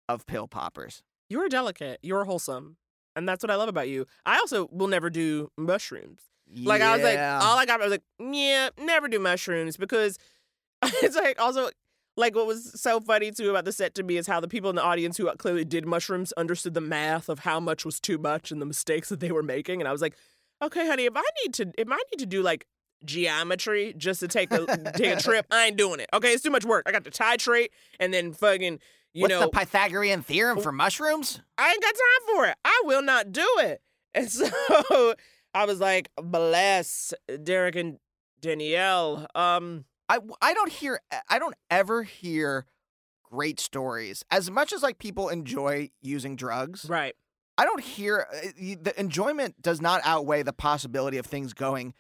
[0.09, 1.01] of pill poppers.
[1.29, 1.99] You're delicate.
[2.03, 2.77] You're wholesome.
[3.15, 4.05] And that's what I love about you.
[4.25, 6.21] I also will never do mushrooms.
[6.53, 10.17] Like I was like, all I got, I was like, yeah, never do mushrooms because
[10.83, 11.69] it's like also
[12.15, 14.69] like what was so funny too about the set to me is how the people
[14.69, 18.17] in the audience who clearly did mushrooms understood the math of how much was too
[18.17, 19.81] much and the mistakes that they were making.
[19.81, 20.15] And I was like,
[20.63, 22.65] okay, honey, if I need to, if I need to do like
[23.05, 25.45] geometry just to take a take a trip.
[25.51, 26.09] I ain't doing it.
[26.13, 26.83] Okay, it's too much work.
[26.85, 28.79] I got to titrate and then fucking
[29.13, 31.41] you What's know the Pythagorean theorem for mushrooms?
[31.57, 32.55] I ain't got time for it.
[32.65, 33.81] I will not do it.
[34.15, 35.15] And so
[35.55, 37.97] I was like, bless Derek and
[38.41, 39.25] Danielle.
[39.33, 42.67] Um, I I don't hear I don't ever hear
[43.23, 46.85] great stories as much as like people enjoy using drugs.
[46.87, 47.15] Right.
[47.57, 51.93] I don't hear uh, the enjoyment does not outweigh the possibility of things going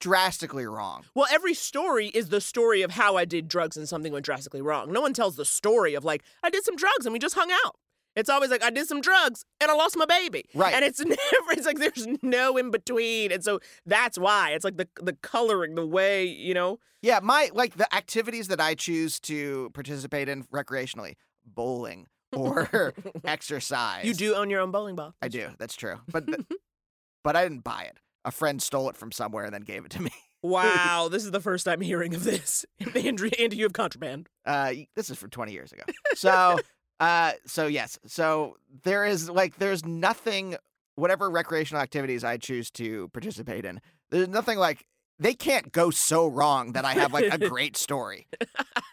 [0.00, 1.04] drastically wrong.
[1.14, 4.62] Well, every story is the story of how I did drugs and something went drastically
[4.62, 4.92] wrong.
[4.92, 7.50] No one tells the story of like I did some drugs and we just hung
[7.64, 7.76] out.
[8.14, 10.46] It's always like I did some drugs and I lost my baby.
[10.54, 10.74] Right.
[10.74, 11.18] And it's never
[11.50, 13.32] it's like there's no in between.
[13.32, 14.52] And so that's why.
[14.52, 16.78] It's like the the coloring, the way, you know.
[17.02, 21.14] Yeah, my like the activities that I choose to participate in recreationally,
[21.44, 24.04] bowling or exercise.
[24.04, 25.14] You do own your own bowling ball.
[25.22, 25.48] I do.
[25.58, 25.96] That's true.
[26.10, 26.40] But th-
[27.24, 27.98] but I didn't buy it.
[28.24, 30.10] A friend stole it from somewhere and then gave it to me.
[30.42, 32.64] Wow, this is the first time hearing of this.
[32.94, 34.28] Andrew, Andy, you have contraband.
[34.44, 35.82] Uh, this is from 20 years ago.
[36.14, 36.58] So,
[37.00, 37.98] uh, so yes.
[38.06, 40.56] So there is like there's nothing.
[40.94, 44.86] Whatever recreational activities I choose to participate in, there's nothing like
[45.18, 48.26] they can't go so wrong that I have like a great story.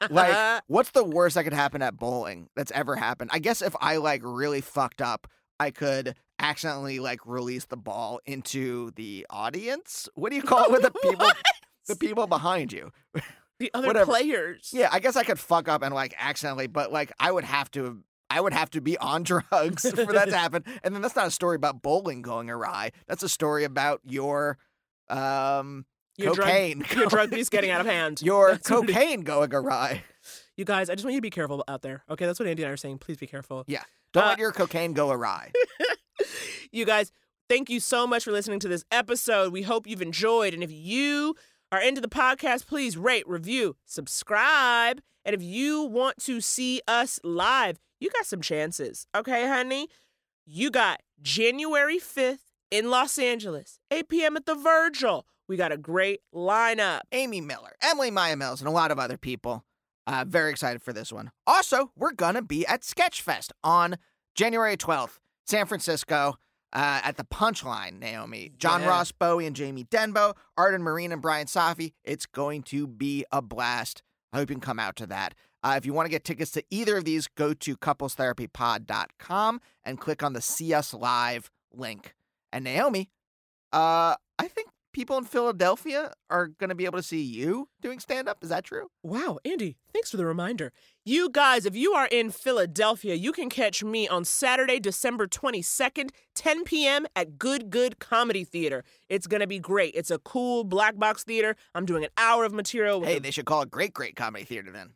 [0.10, 3.30] Like, what's the worst that could happen at bowling that's ever happened?
[3.34, 5.28] I guess if I like really fucked up,
[5.60, 10.08] I could accidentally like release the ball into the audience.
[10.16, 11.28] What do you call it with the people?
[11.88, 12.92] The people behind you.
[13.60, 14.12] The other Whatever.
[14.12, 14.72] players.
[14.74, 17.70] Yeah, I guess I could fuck up and like accidentally, but like I would have
[17.72, 18.04] to.
[18.30, 21.28] I would have to be on drugs for that to happen, and then that's not
[21.28, 22.92] a story about bowling going awry.
[23.08, 24.58] That's a story about your
[25.10, 25.86] um
[26.18, 28.22] Your drug- cocaine, your drug use getting out of hand.
[28.22, 30.04] Your That's what it- cocaine going awry.
[30.56, 32.04] You guys, I just want you to be careful out there.
[32.10, 33.00] Okay, that's what Andy and I are saying.
[33.00, 33.64] Please be careful.
[33.68, 33.82] Yeah,
[34.14, 35.52] don't Uh, let your cocaine go awry.
[36.72, 37.12] You guys,
[37.50, 39.52] thank you so much for listening to this episode.
[39.54, 40.54] We hope you've enjoyed.
[40.56, 41.36] And if you
[41.72, 45.02] are into the podcast, please rate, review, subscribe.
[45.26, 49.06] And if you want to see us live, you got some chances.
[49.16, 49.88] Okay, honey?
[50.46, 52.40] You got January 5th
[52.72, 54.36] in Los Angeles, 8 p.m.
[54.38, 55.26] at the Virgil.
[55.48, 57.02] We got a great lineup.
[57.12, 59.66] Amy Miller, Emily Maya Mills, and a lot of other people.
[60.08, 61.32] Uh, very excited for this one.
[61.48, 63.98] Also, we're gonna be at Sketchfest on
[64.36, 66.36] January 12th, San Francisco.
[66.76, 68.88] Uh, at the Punchline, Naomi, John Yeah.
[68.88, 71.94] Ross Bowie and Jamie Denbo, Arden Myrin and Brian Safi.
[72.04, 74.02] It's going to be a blast.
[74.32, 75.36] I hope you can come out to that.
[75.62, 80.00] Uh, if you want to get tickets to either of these, go to couplestherapypod.com and
[80.00, 82.16] click on the See Us Live link.
[82.52, 83.12] And Naomi,
[83.72, 88.00] uh, I think people in Philadelphia are going to be able to see you doing
[88.00, 88.38] stand up.
[88.44, 88.90] Is that true?
[89.04, 90.72] Wow, Andy, thanks for the reminder.
[91.04, 96.12] You guys, if you are in Philadelphia, you can catch me on Saturday, December 22nd,
[96.36, 97.06] 10 p.m.
[97.16, 98.84] at Good Good Comedy Theater.
[99.10, 99.94] It's going to be great.
[99.96, 101.56] It's a cool black box theater.
[101.76, 103.00] I'm doing an hour of material.
[103.02, 104.92] With Hey, a- they should call it Great Great Comedy Theater then.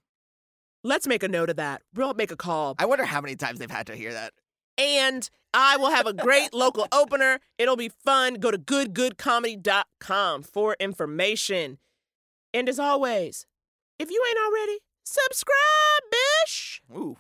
[0.84, 1.82] Let's make a note of that.
[1.96, 2.76] We'll make a call.
[2.80, 4.32] I wonder how many times they've had to hear that.
[4.78, 7.40] And I will have a great local opener.
[7.58, 8.36] It'll be fun.
[8.36, 11.80] Go to goodgoodcomedy.com for information.
[12.54, 13.46] And as always,
[14.00, 15.56] if you ain't already, subscribe,
[16.12, 16.82] bish.
[16.96, 17.18] Ooh,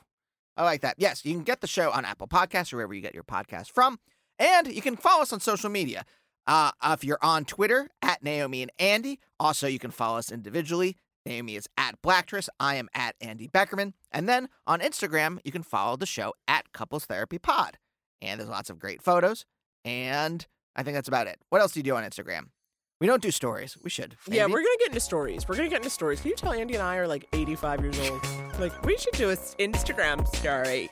[0.56, 0.96] I like that.
[0.98, 3.72] Yes, you can get the show on Apple Podcasts or wherever you get your podcast
[3.72, 4.00] from.
[4.40, 6.06] And you can follow us on social media.
[6.46, 9.20] Uh, if you're on Twitter, at Naomi and Andy.
[9.40, 10.96] Also, you can follow us individually.
[11.28, 12.48] Naomi is at Blacktress.
[12.60, 13.94] I am at Andy Beckerman.
[14.12, 17.78] And then on Instagram, you can follow the show at Couples Therapy Pod.
[18.22, 19.46] And there's lots of great photos.
[19.86, 21.40] And I think that's about it.
[21.50, 22.50] What else do you do on Instagram?
[23.00, 23.78] We don't do stories.
[23.84, 24.16] We should.
[24.28, 25.48] Yeah, we're gonna get into stories.
[25.48, 26.20] We're gonna get into stories.
[26.20, 28.26] Can you tell Andy and I are like 85 years old?
[28.60, 30.90] Like, we should do an Instagram story.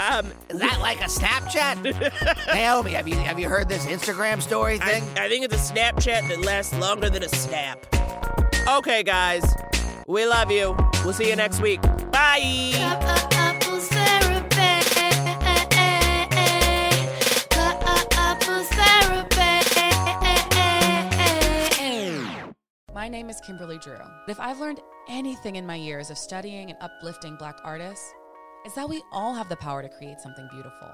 [0.00, 2.46] Um, Is that like a Snapchat?
[2.54, 5.04] Naomi, have you have you heard this Instagram story I, thing?
[5.16, 7.86] I think it's a Snapchat that lasts longer than a snap.
[8.66, 9.44] Okay, guys,
[10.06, 10.76] we love you.
[11.04, 11.80] We'll see you next week.
[12.10, 12.72] Bye.
[22.92, 23.98] My name is Kimberly Drew.
[24.28, 24.80] If I've learned
[25.10, 28.14] anything in my years of studying and uplifting Black artists,
[28.64, 30.88] it's that we all have the power to create something beautiful.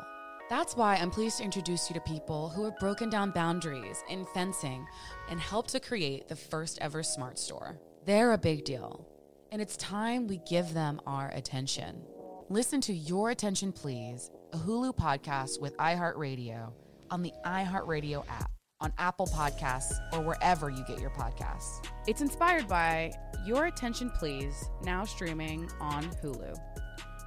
[0.48, 4.26] That's why I'm pleased to introduce you to people who have broken down boundaries in
[4.34, 4.84] fencing
[5.28, 7.78] and helped to create the first ever smart store.
[8.06, 9.06] They're a big deal,
[9.52, 12.00] and it's time we give them our attention.
[12.48, 16.72] Listen to Your Attention Please, a Hulu podcast with iHeartRadio
[17.10, 21.84] on the iHeartRadio app, on Apple Podcasts, or wherever you get your podcasts.
[22.06, 23.12] It's inspired by
[23.44, 26.56] Your Attention Please, now streaming on Hulu.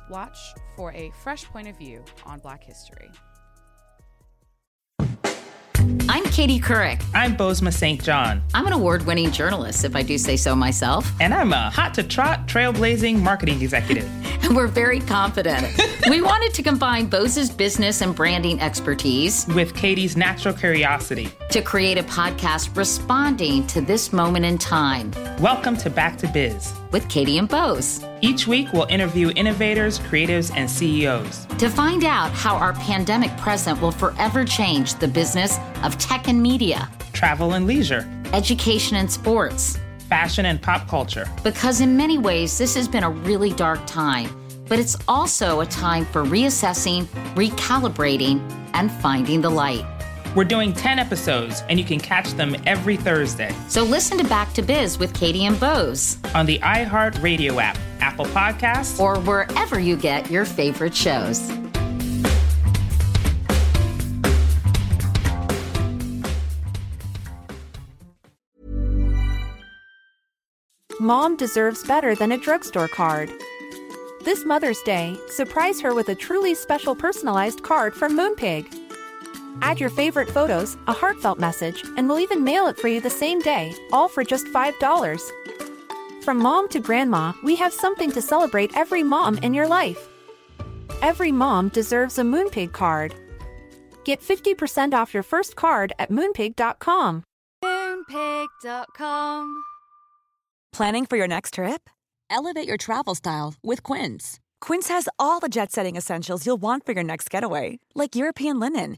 [0.10, 0.40] Watch
[0.76, 3.12] for a fresh point of view on Black history.
[6.34, 7.00] Katie Couric.
[7.14, 8.04] I'm Bozoma St.
[8.04, 8.42] John.
[8.56, 11.12] I'm an award winning journalist, if I do say so myself.
[11.22, 14.10] And I'm a hot to trot, trailblazing marketing executive.
[14.44, 15.66] And we're very confident.
[16.10, 21.98] we wanted to combine Bose's business and branding expertise with Katie's natural curiosity to create
[21.98, 25.12] a podcast responding to this moment in time.
[25.40, 28.06] Welcome to Back to Biz with Katie and Bose.
[28.22, 33.82] Each week, we'll interview innovators, creatives, and CEOs to find out how our pandemic present
[33.82, 39.78] will forever change the business of tech and media, travel and leisure, education and sports,
[40.08, 41.28] fashion and pop culture.
[41.44, 44.30] Because in many ways, this has been a really dark time,
[44.70, 48.40] but it's also a time for reassessing, recalibrating,
[48.74, 49.86] and finding the light.
[50.36, 53.54] We're doing 10 episodes, and you can catch them every Thursday.
[53.68, 57.78] So listen to Back to Biz with Katie and Bose on the iHeart Radio app,
[58.00, 61.52] Apple Podcasts, or wherever you get your favorite shows.
[71.00, 73.30] Mom deserves better than a drugstore card.
[74.24, 78.83] This Mother's Day, surprise her with a truly special personalized card from Moonpig.
[79.62, 83.10] Add your favorite photos, a heartfelt message, and we'll even mail it for you the
[83.10, 85.22] same day, all for just $5.
[86.24, 90.08] From mom to grandma, we have something to celebrate every mom in your life.
[91.02, 93.14] Every mom deserves a Moonpig card.
[94.06, 97.24] Get 50% off your first card at moonpig.com.
[97.64, 99.64] Moonpig.com.
[100.72, 101.90] Planning for your next trip?
[102.30, 104.40] Elevate your travel style with Quince.
[104.60, 108.60] Quince has all the jet setting essentials you'll want for your next getaway, like European
[108.60, 108.98] linen